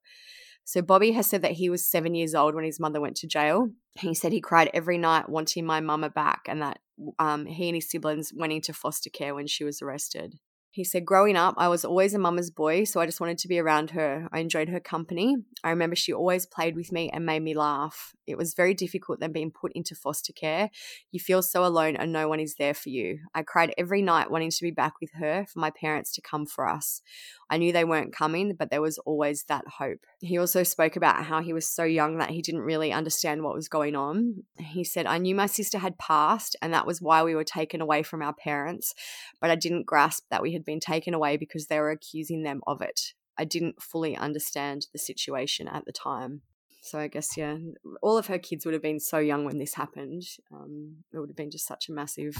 [0.64, 3.26] So Bobby has said that he was seven years old when his mother went to
[3.26, 3.68] jail.
[3.92, 6.78] He said he cried every night wanting my mama back and that
[7.18, 10.36] um, he and his siblings went into foster care when she was arrested.
[10.76, 13.48] He said, Growing up, I was always a mama's boy, so I just wanted to
[13.48, 14.28] be around her.
[14.30, 15.34] I enjoyed her company.
[15.64, 18.14] I remember she always played with me and made me laugh.
[18.26, 20.68] It was very difficult then being put into foster care.
[21.12, 23.20] You feel so alone and no one is there for you.
[23.34, 26.44] I cried every night wanting to be back with her for my parents to come
[26.44, 27.00] for us.
[27.48, 30.00] I knew they weren't coming, but there was always that hope.
[30.20, 33.54] He also spoke about how he was so young that he didn't really understand what
[33.54, 34.42] was going on.
[34.58, 37.80] He said, I knew my sister had passed, and that was why we were taken
[37.80, 38.94] away from our parents,
[39.40, 42.62] but I didn't grasp that we had been taken away because they were accusing them
[42.66, 43.12] of it.
[43.38, 46.42] I didn't fully understand the situation at the time.
[46.82, 47.56] So I guess, yeah,
[48.00, 50.22] all of her kids would have been so young when this happened.
[50.52, 52.36] Um, it would have been just such a massive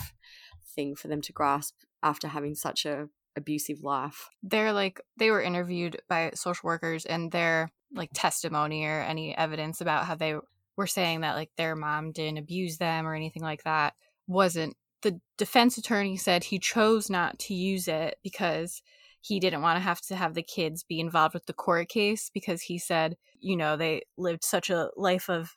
[0.75, 4.29] thing for them to grasp after having such a abusive life.
[4.43, 9.81] they're like they were interviewed by social workers and their like testimony or any evidence
[9.81, 10.35] about how they
[10.77, 13.95] were saying that like their mom didn't abuse them or anything like that
[14.27, 18.83] wasn't the defense attorney said he chose not to use it because
[19.21, 22.31] he didn't want to have to have the kids be involved with the court case
[22.33, 25.57] because he said you know they lived such a life of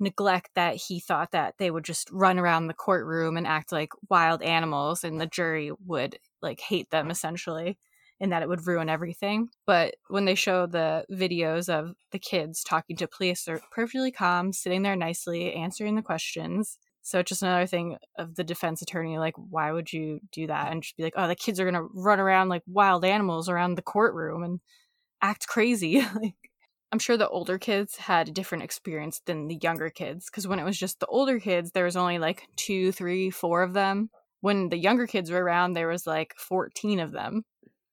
[0.00, 3.90] neglect that he thought that they would just run around the courtroom and act like
[4.08, 7.78] wild animals and the jury would like hate them essentially
[8.20, 9.48] and that it would ruin everything.
[9.66, 14.52] But when they show the videos of the kids talking to police, they're perfectly calm,
[14.52, 16.78] sitting there nicely, answering the questions.
[17.02, 20.70] So it's just another thing of the defense attorney, like, why would you do that?
[20.70, 23.76] And just be like, oh, the kids are gonna run around like wild animals around
[23.76, 24.60] the courtroom and
[25.22, 26.00] act crazy.
[26.14, 26.34] like
[26.92, 30.58] I'm sure the older kids had a different experience than the younger kids because when
[30.58, 34.10] it was just the older kids, there was only like two, three, four of them.
[34.40, 37.44] When the younger kids were around, there was like 14 of them.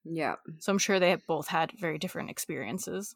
[0.04, 0.36] Yeah.
[0.58, 3.14] So I'm sure they both had very different experiences.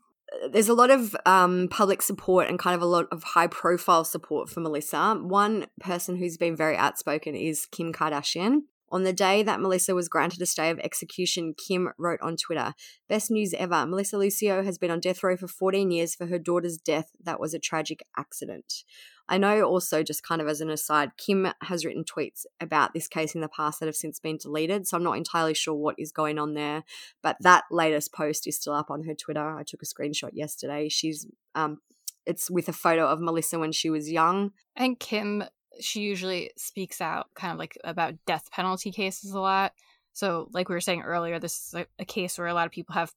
[0.50, 4.04] there's a lot of um, public support and kind of a lot of high profile
[4.04, 5.14] support for Melissa.
[5.14, 8.62] One person who's been very outspoken is Kim Kardashian.
[8.92, 12.74] On the day that Melissa was granted a stay of execution, Kim wrote on Twitter
[13.08, 13.86] Best news ever.
[13.86, 17.40] Melissa Lucio has been on death row for 14 years for her daughter's death that
[17.40, 18.84] was a tragic accident.
[19.28, 23.08] I know also, just kind of as an aside, Kim has written tweets about this
[23.08, 24.86] case in the past that have since been deleted.
[24.86, 26.84] So I'm not entirely sure what is going on there.
[27.22, 29.56] But that latest post is still up on her Twitter.
[29.56, 30.90] I took a screenshot yesterday.
[30.90, 31.78] She's, um,
[32.26, 34.52] it's with a photo of Melissa when she was young.
[34.76, 35.44] And Kim
[35.80, 39.72] she usually speaks out kind of like about death penalty cases a lot.
[40.12, 42.72] So, like we were saying earlier, this is a, a, case where a lot of
[42.72, 43.12] people have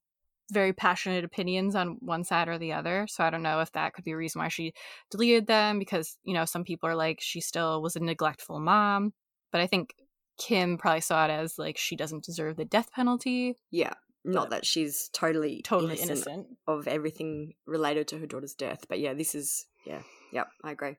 [0.51, 3.05] very passionate opinions on one side or the other.
[3.09, 4.73] So, I don't know if that could be a reason why she
[5.11, 9.13] deleted them because, you know, some people are like she still was a neglectful mom.
[9.51, 9.93] But I think
[10.37, 13.55] Kim probably saw it as like she doesn't deserve the death penalty.
[13.71, 13.93] Yeah.
[14.23, 18.85] Not that she's totally totally innocent, innocent of everything related to her daughter's death.
[18.89, 20.01] But yeah, this is yeah,
[20.33, 20.97] yep, I agree.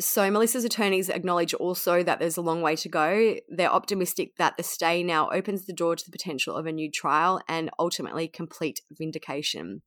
[0.00, 3.34] So, Melissa's attorneys acknowledge also that there's a long way to go.
[3.48, 6.88] They're optimistic that the stay now opens the door to the potential of a new
[6.88, 9.82] trial and ultimately complete vindication.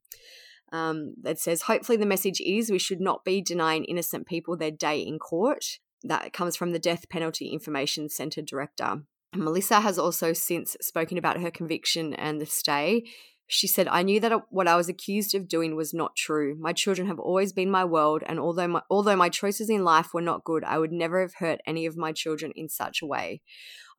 [0.73, 4.71] Um, it says, hopefully, the message is we should not be denying innocent people their
[4.71, 5.79] day in court.
[6.03, 9.03] That comes from the Death Penalty Information Centre director.
[9.33, 13.05] Melissa has also since spoken about her conviction and the stay.
[13.53, 16.55] She said, I knew that uh, what I was accused of doing was not true.
[16.57, 20.13] My children have always been my world, and although my, although my choices in life
[20.13, 23.05] were not good, I would never have hurt any of my children in such a
[23.05, 23.41] way.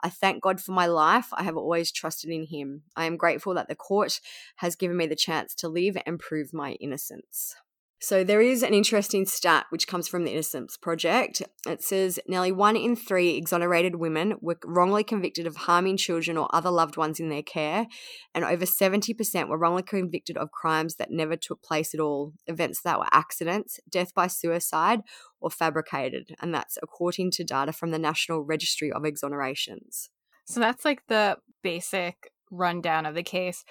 [0.01, 1.29] I thank God for my life.
[1.35, 2.85] I have always trusted in Him.
[2.97, 4.21] I am grateful that the court
[4.57, 7.55] has given me the chance to live and prove my innocence.
[8.03, 11.41] So there is an interesting stat which comes from the Innocence Project.
[11.69, 16.53] It says nearly one in three exonerated women were wrongly convicted of harming children or
[16.53, 17.87] other loved ones in their care,
[18.35, 22.83] and over 70% were wrongly convicted of crimes that never took place at all, events
[22.83, 25.03] that were accidents, death by suicide,
[25.41, 26.35] or fabricated.
[26.41, 30.09] And that's according to data from the National Registry of Exonerations.
[30.45, 33.65] So that's like the basic rundown of the case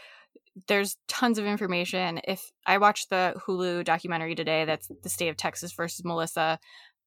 [0.68, 2.20] there's tons of information.
[2.24, 6.60] If I watched the Hulu documentary today, that's the state of Texas versus Melissa,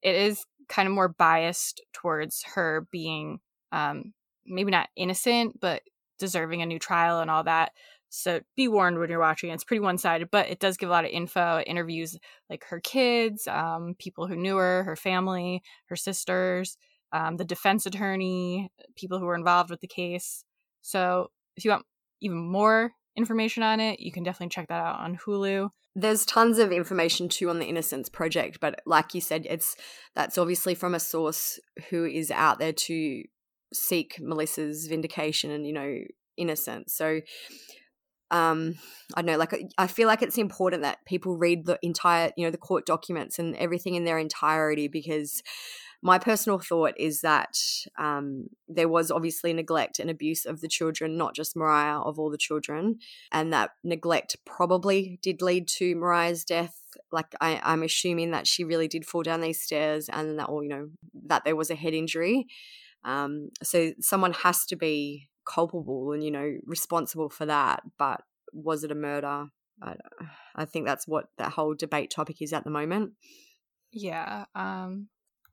[0.02, 3.40] it is kind of more biased towards her being
[3.72, 4.12] um,
[4.46, 5.82] maybe not innocent, but
[6.18, 7.72] deserving a new trial and all that.
[8.10, 9.50] So be warned when you're watching.
[9.50, 11.56] It's pretty one sided, but it does give a lot of info.
[11.56, 12.16] It interviews
[12.48, 16.76] like her kids, um, people who knew her, her family, her sisters,
[17.12, 20.44] um, the defense attorney, people who were involved with the case.
[20.82, 21.86] So if you want
[22.20, 25.70] even more information on it, you can definitely check that out on Hulu.
[25.94, 29.76] There's tons of information too on the Innocence Project, but like you said, it's
[30.14, 31.60] that's obviously from a source
[31.90, 33.22] who is out there to
[33.72, 35.98] seek Melissa's vindication and you know
[36.36, 36.92] innocence.
[36.92, 37.20] So
[38.30, 38.74] um
[39.14, 42.44] i don't know like i feel like it's important that people read the entire you
[42.44, 45.42] know the court documents and everything in their entirety because
[46.04, 47.56] my personal thought is that
[47.98, 52.30] um, there was obviously neglect and abuse of the children, not just Mariah, of all
[52.30, 52.98] the children.
[53.32, 56.76] And that neglect probably did lead to Mariah's death.
[57.10, 60.62] Like, I, I'm assuming that she really did fall down these stairs and that, or,
[60.62, 60.90] you know,
[61.26, 62.48] that there was a head injury.
[63.02, 67.82] Um, so someone has to be culpable and, you know, responsible for that.
[67.98, 68.20] But
[68.52, 69.46] was it a murder?
[69.82, 69.94] I,
[70.54, 73.12] I think that's what that whole debate topic is at the moment.
[73.90, 74.44] Yeah.
[74.54, 75.08] Um,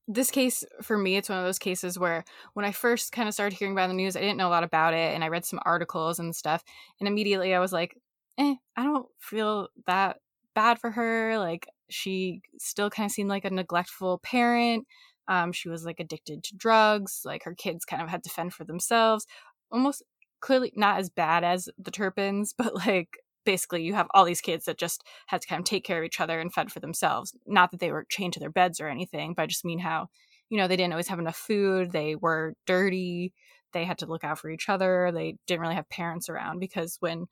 [0.07, 2.23] this case for me it's one of those cases where
[2.53, 4.63] when i first kind of started hearing about the news i didn't know a lot
[4.63, 6.63] about it and i read some articles and stuff
[6.99, 7.95] and immediately i was like
[8.37, 10.17] eh i don't feel that
[10.55, 14.85] bad for her like she still kind of seemed like a neglectful parent
[15.27, 18.53] um, she was like addicted to drugs like her kids kind of had to fend
[18.53, 19.25] for themselves
[19.71, 20.03] almost
[20.41, 24.65] clearly not as bad as the turpins but like basically you have all these kids
[24.65, 27.33] that just had to kind of take care of each other and fend for themselves.
[27.45, 30.09] Not that they were chained to their beds or anything, but I just mean how,
[30.49, 33.33] you know, they didn't always have enough food, they were dirty,
[33.73, 36.97] they had to look out for each other, they didn't really have parents around because
[36.99, 37.27] when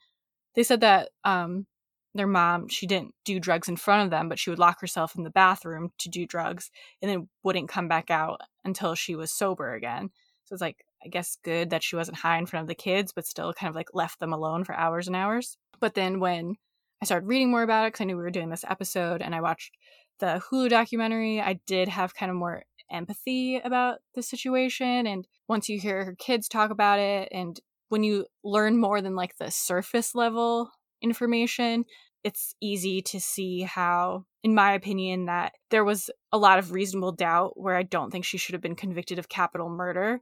[0.55, 1.65] they said that um
[2.15, 5.15] their mom she didn't do drugs in front of them but she would lock herself
[5.15, 9.31] in the bathroom to do drugs and then wouldn't come back out until she was
[9.31, 10.09] sober again
[10.43, 13.13] so it's like i guess good that she wasn't high in front of the kids
[13.13, 16.55] but still kind of like left them alone for hours and hours but then when
[17.01, 19.33] I started reading more about it, because I knew we were doing this episode, and
[19.33, 19.75] I watched
[20.19, 25.07] the Hulu documentary, I did have kind of more empathy about the situation.
[25.07, 27.59] And once you hear her kids talk about it, and
[27.89, 30.71] when you learn more than like the surface level
[31.01, 31.85] information,
[32.23, 37.13] it's easy to see how, in my opinion, that there was a lot of reasonable
[37.13, 40.19] doubt where I don't think she should have been convicted of capital murder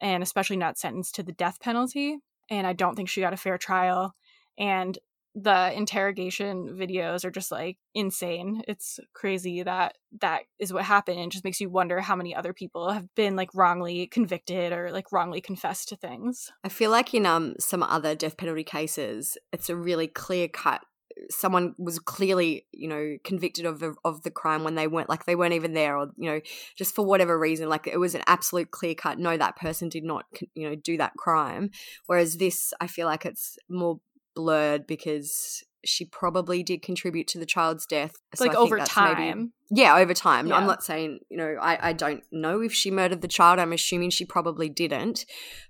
[0.00, 2.18] and especially not sentenced to the death penalty.
[2.50, 4.14] And I don't think she got a fair trial.
[4.58, 4.98] And
[5.34, 8.62] the interrogation videos are just like insane.
[8.66, 12.52] It's crazy that that is what happened and just makes you wonder how many other
[12.52, 16.50] people have been like wrongly convicted or like wrongly confessed to things.
[16.64, 20.82] I feel like in um some other death penalty cases, it's a really clear cut
[21.30, 25.24] someone was clearly you know convicted of the, of the crime when they weren't like
[25.24, 26.40] they weren't even there or you know
[26.76, 30.04] just for whatever reason like it was an absolute clear cut no that person did
[30.04, 31.70] not you know do that crime
[32.06, 34.00] whereas this i feel like it's more
[34.38, 38.12] blurred because she probably did contribute to the child's death.
[38.36, 39.52] So like over time.
[39.68, 40.46] Maybe, yeah, over time.
[40.46, 40.54] Yeah.
[40.54, 43.58] I'm not saying, you know, I, I don't know if she murdered the child.
[43.58, 45.26] I'm assuming she probably didn't.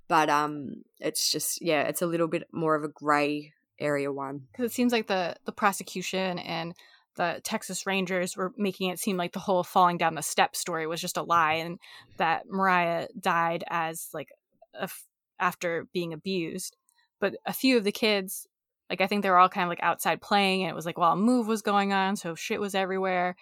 [0.07, 4.43] But um it's just yeah, it's a little bit more of a grey area one.
[4.53, 6.75] Because it seems like the the prosecution and
[7.17, 10.87] the Texas Rangers were making it seem like the whole falling down the steps story
[10.87, 11.79] was just a lie and
[12.19, 14.29] that Mariah died as like
[15.41, 16.77] after being abused.
[17.19, 18.47] But a few of the kids
[18.91, 20.99] like I think they were all kind of like outside playing, and it was like
[20.99, 23.37] while a move was going on, so shit was everywhere.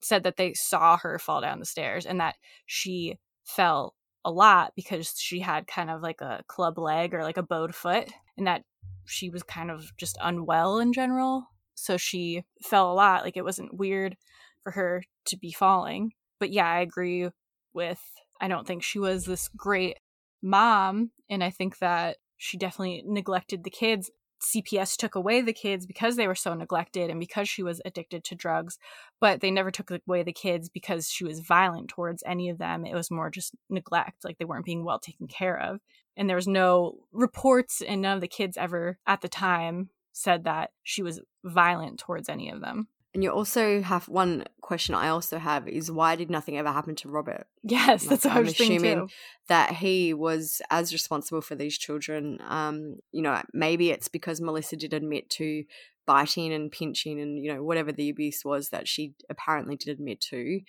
[0.00, 2.34] Said that they saw her fall down the stairs and that
[2.66, 7.36] she fell a lot because she had kind of like a club leg or like
[7.36, 8.64] a bowed foot, and that
[9.06, 11.46] she was kind of just unwell in general.
[11.74, 13.24] So she fell a lot.
[13.24, 14.16] Like it wasn't weird
[14.62, 16.12] for her to be falling.
[16.38, 17.28] But yeah, I agree
[17.72, 18.00] with
[18.40, 19.98] I don't think she was this great
[20.42, 21.12] mom.
[21.30, 24.10] And I think that she definitely neglected the kids.
[24.42, 28.24] CPS took away the kids because they were so neglected and because she was addicted
[28.24, 28.78] to drugs,
[29.20, 32.84] but they never took away the kids because she was violent towards any of them.
[32.84, 35.80] It was more just neglect, like they weren't being well taken care of.
[36.16, 40.44] And there was no reports, and none of the kids ever at the time said
[40.44, 42.88] that she was violent towards any of them.
[43.14, 46.94] And you also have one question I also have is why did nothing ever happen
[46.96, 47.46] to Robert?
[47.62, 49.10] Yes, like, that's what I'm I was assuming
[49.48, 52.38] that he was as responsible for these children.
[52.48, 55.64] Um, you know, maybe it's because Melissa did admit to
[56.06, 60.22] biting and pinching and you know whatever the abuse was that she apparently did admit
[60.30, 60.60] to.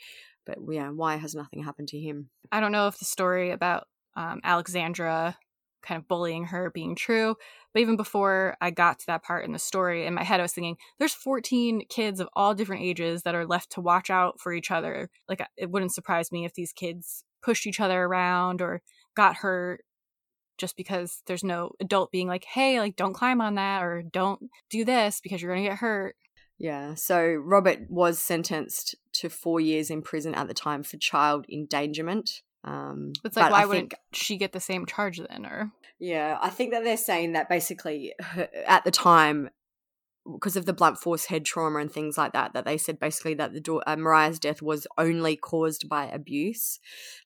[0.45, 2.30] But yeah, why has nothing happened to him?
[2.51, 3.88] I don't know if the story about
[4.18, 5.38] um, Alexandra
[5.86, 7.36] kind of bullying her being true.
[7.74, 10.44] But even before I got to that part in the story, in my head, I
[10.44, 14.40] was thinking, there's 14 kids of all different ages that are left to watch out
[14.40, 15.10] for each other.
[15.28, 18.82] Like, uh, it wouldn't surprise me if these kids pushed each other around or
[19.16, 19.84] got hurt
[20.58, 24.50] just because there's no adult being like, hey, like, don't climb on that or don't
[24.70, 26.16] do this because you're going to get hurt.
[26.60, 26.94] Yeah.
[26.94, 32.42] So Robert was sentenced to four years in prison at the time for child endangerment.
[32.64, 35.45] Um, it's like, why wouldn't she get the same charge then?
[35.45, 38.14] Or yeah, I think that they're saying that basically
[38.66, 39.49] at the time,
[40.32, 43.34] because of the blunt force head trauma and things like that, that they said basically
[43.34, 46.80] that the uh, Mariah's death was only caused by abuse,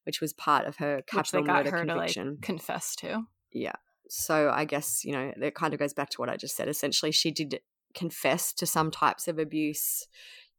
[0.06, 2.26] which was part of her capital murder conviction.
[2.26, 3.24] To, like, confess to.
[3.52, 3.76] Yeah.
[4.10, 6.68] So I guess you know it kind of goes back to what I just said.
[6.68, 7.60] Essentially, she did
[7.94, 10.08] confess to some types of abuse.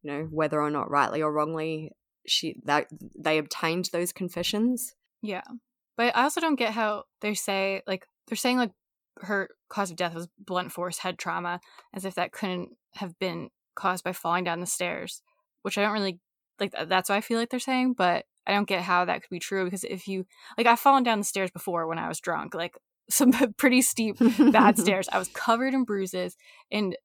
[0.01, 1.91] You know, whether or not rightly or wrongly,
[2.29, 4.93] she that they obtained those confessions.
[5.21, 5.43] Yeah.
[5.97, 8.71] But I also don't get how they say like they're saying like
[9.21, 11.59] her cause of death was blunt force head trauma
[11.93, 15.21] as if that couldn't have been caused by falling down the stairs,
[15.61, 16.19] which I don't really
[16.59, 19.29] like that's what I feel like they're saying, but I don't get how that could
[19.29, 20.25] be true because if you
[20.57, 22.77] like I've fallen down the stairs before when I was drunk, like
[23.09, 24.17] some pretty steep
[24.51, 25.09] bad stairs.
[25.11, 26.37] I was covered in bruises
[26.71, 26.95] and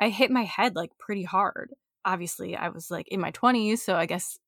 [0.00, 1.70] I hit my head like pretty hard.
[2.04, 4.38] Obviously, I was like in my 20s, so I guess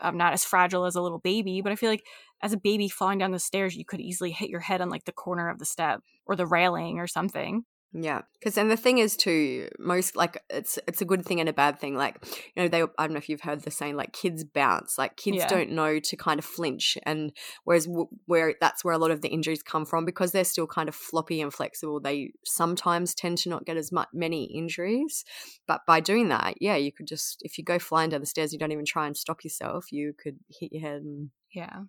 [0.00, 2.04] I'm not as fragile as a little baby, but I feel like
[2.42, 5.04] as a baby falling down the stairs, you could easily hit your head on like
[5.04, 7.64] the corner of the step or the railing or something.
[7.94, 11.48] Yeah, because and the thing is too, most like it's it's a good thing and
[11.48, 11.94] a bad thing.
[11.94, 14.96] Like you know, they I don't know if you've heard the saying like kids bounce.
[14.96, 15.48] Like kids yeah.
[15.48, 17.32] don't know to kind of flinch, and
[17.64, 20.66] whereas w- where that's where a lot of the injuries come from because they're still
[20.66, 22.00] kind of floppy and flexible.
[22.00, 25.22] They sometimes tend to not get as much many injuries,
[25.66, 28.54] but by doing that, yeah, you could just if you go flying down the stairs,
[28.54, 29.92] you don't even try and stop yourself.
[29.92, 31.02] You could hit your head.
[31.02, 31.28] And...
[31.54, 31.80] Yeah,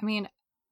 [0.00, 0.28] I mean,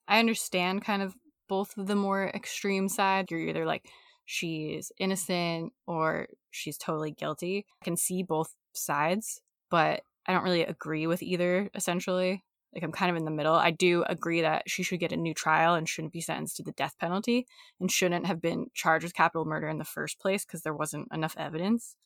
[0.06, 1.16] I understand kind of
[1.48, 3.32] both of the more extreme sides.
[3.32, 3.88] You're either like
[4.26, 7.64] she's innocent or she's totally guilty.
[7.80, 12.42] I can see both sides, but I don't really agree with either, essentially.
[12.74, 13.54] Like, I'm kind of in the middle.
[13.54, 16.62] I do agree that she should get a new trial and shouldn't be sentenced to
[16.62, 17.46] the death penalty
[17.80, 21.08] and shouldn't have been charged with capital murder in the first place because there wasn't
[21.10, 21.96] enough evidence.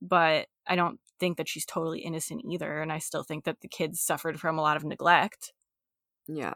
[0.00, 2.80] But I don't think that she's totally innocent either.
[2.80, 5.52] And I still think that the kids suffered from a lot of neglect.
[6.26, 6.54] Yeah.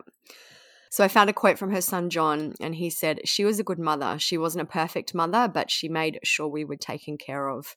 [0.90, 3.64] So I found a quote from her son John, and he said, She was a
[3.64, 4.18] good mother.
[4.18, 7.76] She wasn't a perfect mother, but she made sure we were taken care of.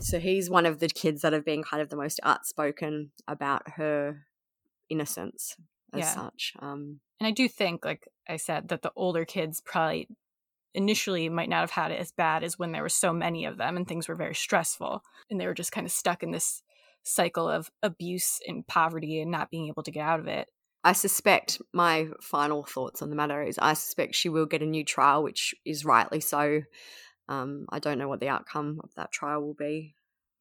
[0.00, 3.70] So he's one of the kids that have been kind of the most outspoken about
[3.72, 4.26] her
[4.88, 5.56] innocence
[5.92, 6.14] as yeah.
[6.14, 6.52] such.
[6.60, 10.08] Um, and I do think, like I said, that the older kids probably
[10.74, 13.56] initially might not have had it as bad as when there were so many of
[13.56, 16.62] them and things were very stressful and they were just kind of stuck in this
[17.02, 20.48] cycle of abuse and poverty and not being able to get out of it.
[20.84, 24.66] I suspect my final thoughts on the matter is I suspect she will get a
[24.66, 26.62] new trial, which is rightly so.
[27.28, 29.94] Um, I don't know what the outcome of that trial will be.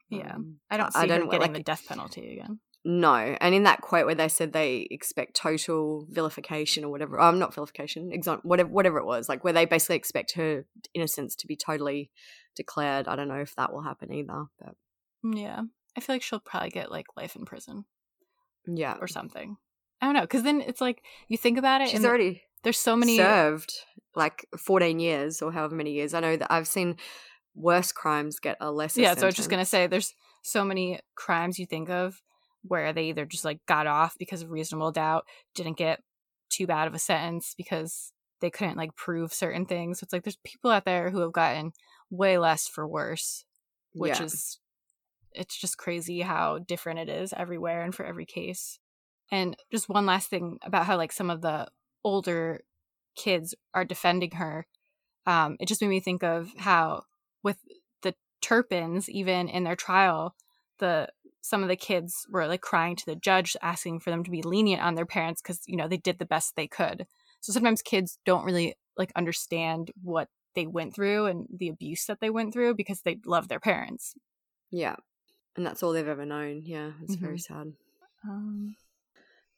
[0.10, 2.60] Yeah, Um, I don't see I her don't- getting like- the death penalty again.
[2.86, 7.38] No, and in that quote where they said they expect total vilification or whatever, um,
[7.38, 11.48] not vilification, exon- whatever, whatever it was, like where they basically expect her innocence to
[11.48, 12.10] be totally
[12.56, 13.10] declared.
[13.10, 14.76] I don't know if that will happen either, but
[15.24, 15.64] Yeah,
[15.98, 17.84] I feel like she'll probably get like life in prison
[18.66, 19.58] yeah, or something.
[20.02, 22.80] I don't know, because then it's like you think about it, she's and already there's
[22.80, 23.18] so many.
[23.18, 23.74] served
[24.16, 26.14] like fourteen years or however many years.
[26.14, 26.98] I know that I've seen
[27.56, 29.02] worse crimes get a lesser.
[29.02, 32.22] yeah, so I was just gonna say, there's so many crimes you think of
[32.64, 35.26] where they either just like got off because of reasonable doubt,
[35.56, 36.02] didn't get
[36.50, 40.00] too bad of a sentence because they couldn't like prove certain things.
[40.00, 41.72] So it's like there's people out there who have gotten
[42.10, 43.46] way less for worse,
[43.94, 44.26] which Yeah.
[44.26, 44.60] is
[45.34, 48.80] it's just crazy how different it is everywhere and for every case.
[49.32, 51.68] And just one last thing about how like some of the
[52.04, 52.62] older
[53.16, 54.66] kids are defending her.
[55.26, 57.04] Um, it just made me think of how
[57.44, 57.58] with
[58.02, 60.36] the Turpins, even in their trial,
[60.80, 61.10] the
[61.42, 64.42] some of the kids were like crying to the judge, asking for them to be
[64.42, 67.06] lenient on their parents because you know they did the best they could.
[67.42, 72.20] So sometimes kids don't really like understand what they went through and the abuse that
[72.20, 74.16] they went through because they love their parents.
[74.72, 74.96] yeah,
[75.56, 76.62] and that's all they've ever known.
[76.64, 77.74] Yeah, it's very sad.
[78.28, 78.76] Um,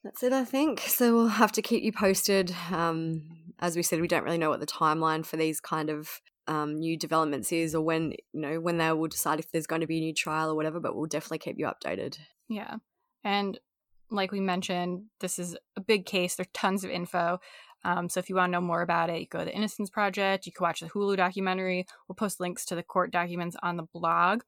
[0.04, 0.80] That's it, I think.
[0.82, 2.56] So we'll have to keep you posted.
[2.72, 3.24] Um,
[3.60, 6.80] as we said, we don't really know what the timeline for these kind of um,
[6.80, 9.88] new developments is, or when you know when they will decide if there's going to
[9.88, 10.80] be a new trial or whatever.
[10.80, 12.18] But we'll definitely keep you updated.
[12.48, 12.78] Yeah.
[13.24, 13.60] And
[14.10, 16.36] like we mentioned, this is a big case.
[16.36, 17.40] There's tons of info.
[17.86, 19.90] Um, so if you want to know more about it, you go to the Innocence
[19.90, 20.46] Project.
[20.46, 21.86] You can watch the Hulu documentary.
[22.08, 24.42] We'll post links to the court documents on the blog.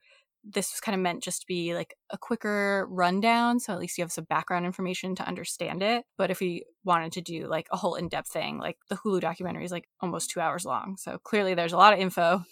[0.44, 3.98] This was kind of meant just to be like a quicker rundown, so at least
[3.98, 6.04] you have some background information to understand it.
[6.18, 9.66] But if we wanted to do like a whole in-depth thing, like the Hulu documentary
[9.66, 12.44] is like almost two hours long, so clearly there's a lot of info.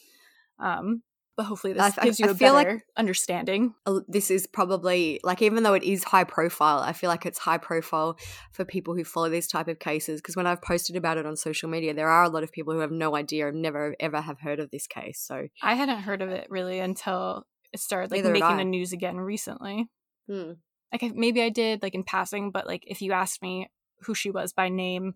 [0.60, 1.02] Um,
[1.36, 3.74] but hopefully this I- I- gives you I a feel like- better understanding.
[3.86, 7.40] Uh, This is probably like even though it is high profile, I feel like it's
[7.40, 8.18] high profile
[8.52, 10.20] for people who follow these type of cases.
[10.22, 12.74] Because when I've posted about it on social media, there are a lot of people
[12.74, 15.20] who have no idea, have never ever have heard of this case.
[15.22, 19.18] So I hadn't heard of it really until started like Neither making the news again
[19.18, 19.88] recently.
[20.28, 20.54] hmm.
[20.92, 23.70] Like maybe I did like in passing, but like if you asked me
[24.02, 25.14] who she was by name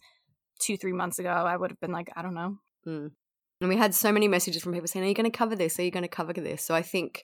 [0.59, 2.57] two three months ago, I would have been like I don't know.
[2.87, 3.11] Mm.
[3.61, 5.79] And we had so many messages from people saying, Are you going to cover this?
[5.79, 6.63] Are you going to cover this?
[6.63, 7.23] So I think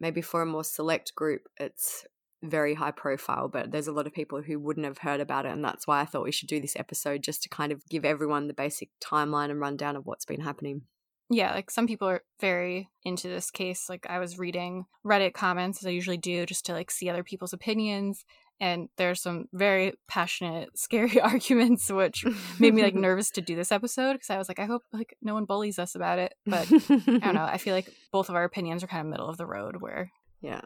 [0.00, 2.04] maybe for a more select group, it's
[2.42, 5.52] very high profile, but there's a lot of people who wouldn't have heard about it.
[5.52, 8.04] And that's why I thought we should do this episode just to kind of give
[8.04, 10.82] everyone the basic timeline and rundown of what's been happening.
[11.30, 13.88] Yeah, like some people are very into this case.
[13.88, 17.24] Like I was reading Reddit comments as I usually do just to like see other
[17.24, 18.24] people's opinions.
[18.60, 22.24] And there's some very passionate, scary arguments, which
[22.58, 25.16] made me like nervous to do this episode because I was like, I hope like
[25.22, 26.34] no one bullies us about it.
[26.46, 27.44] But I don't know.
[27.44, 30.10] I feel like both of our opinions are kind of middle of the road where
[30.40, 30.60] Yeah.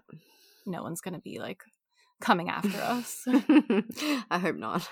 [0.66, 1.62] no one's gonna be like
[2.20, 3.22] coming after us.
[4.30, 4.88] I hope not.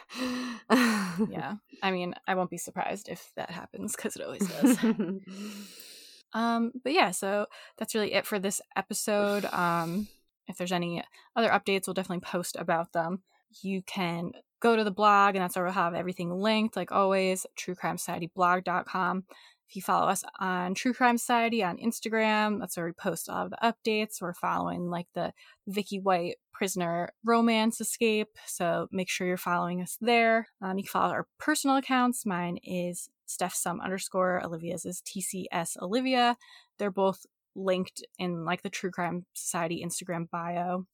[0.70, 1.54] yeah.
[1.82, 4.78] I mean, I won't be surprised if that happens because it always does.
[6.32, 7.46] um, but yeah, so
[7.76, 9.44] that's really it for this episode.
[9.46, 10.08] Um,
[10.48, 11.02] if there's any
[11.34, 13.22] other updates, we'll definitely post about them.
[13.62, 17.46] You can go to the blog, and that's where we'll have everything linked, like always,
[17.58, 19.24] truecrimesocietyblog.com.
[19.68, 23.32] If you follow us on True Crime Society on Instagram, that's where we post a
[23.32, 24.20] lot of the updates.
[24.20, 25.32] We're following like the
[25.66, 30.48] Vicky White prisoner romance escape, so make sure you're following us there.
[30.62, 32.24] Um, you can follow our personal accounts.
[32.24, 36.36] Mine is Steph Sum underscore Olivia's is TCS Olivia.
[36.78, 40.86] They're both linked in like the True Crime Society Instagram bio.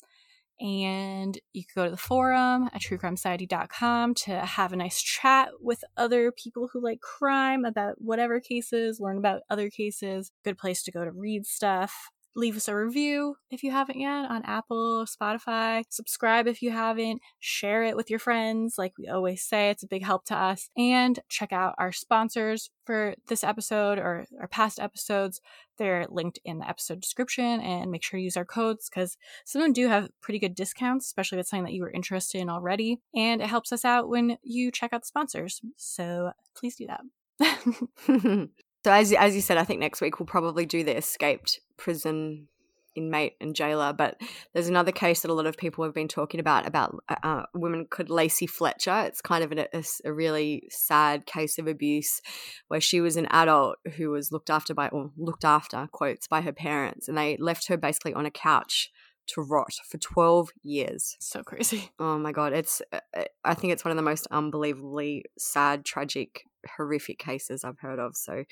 [0.61, 5.83] And you can go to the forum at truecrimesociety.com to have a nice chat with
[5.97, 10.31] other people who like crime about whatever cases, learn about other cases.
[10.45, 12.11] Good place to go to read stuff.
[12.35, 15.85] Leave us a review if you haven't yet on Apple, Spotify.
[15.91, 17.21] Subscribe if you haven't.
[17.41, 18.77] Share it with your friends.
[18.79, 20.71] Like we always say, it's a big help to us.
[20.75, 25.43] And check out our sponsors for this episode or our past episodes.
[25.77, 29.61] They're linked in the episode description and make sure to use our codes because some
[29.61, 32.41] of them do have pretty good discounts, especially if it's something that you were interested
[32.41, 32.99] in already.
[33.15, 35.61] And it helps us out when you check out the sponsors.
[35.77, 38.49] So please do that.
[38.85, 42.49] so as as you said, I think next week we'll probably do the escaped prison
[42.95, 43.93] inmate and jailer.
[43.93, 44.21] But
[44.53, 47.59] there's another case that a lot of people have been talking about about uh, a
[47.59, 49.05] woman called Lacey Fletcher.
[49.07, 52.21] It's kind of an, a, a really sad case of abuse
[52.69, 56.41] where she was an adult who was looked after by or looked after quotes by
[56.41, 58.91] her parents, and they left her basically on a couch
[59.29, 61.17] to rot for 12 years.
[61.21, 61.91] So crazy.
[61.99, 65.85] Oh my god, it's uh, uh, I think it's one of the most unbelievably sad,
[65.85, 66.45] tragic,
[66.77, 68.17] horrific cases I've heard of.
[68.17, 68.45] So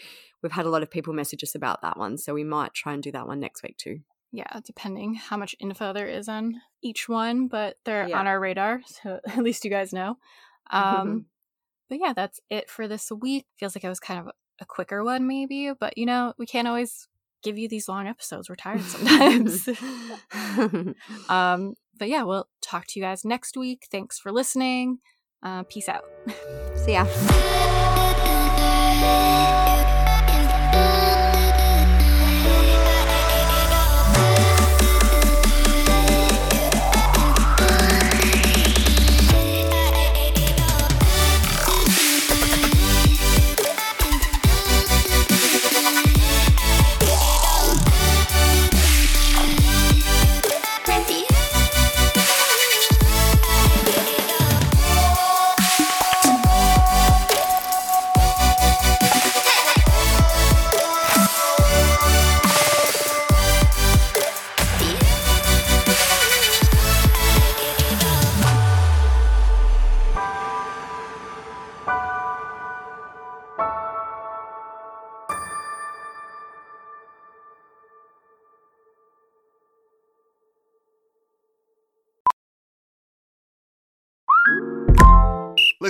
[0.43, 2.93] we've had a lot of people message us about that one, so we might try
[2.95, 4.01] and do that one next week too.
[4.33, 8.21] Yeah, depending how much info there is on each one, but they're Yeah.
[8.21, 10.17] on our radar, so at least you guys know.
[10.73, 11.27] Um,
[11.89, 13.45] but yeah, that's it for this week.
[13.59, 14.29] Feels like it was kind of
[14.61, 17.09] a quicker one, maybe, but you know, we can't always
[17.43, 18.49] give you these long episodes.
[18.49, 19.69] We're tired sometimes.
[21.29, 23.89] um, but yeah, we'll talk to you guys next week.
[23.91, 24.99] Thanks for listening.
[25.43, 26.05] Uh, peace out.
[26.77, 27.07] See ya.
[29.03, 29.60] amor.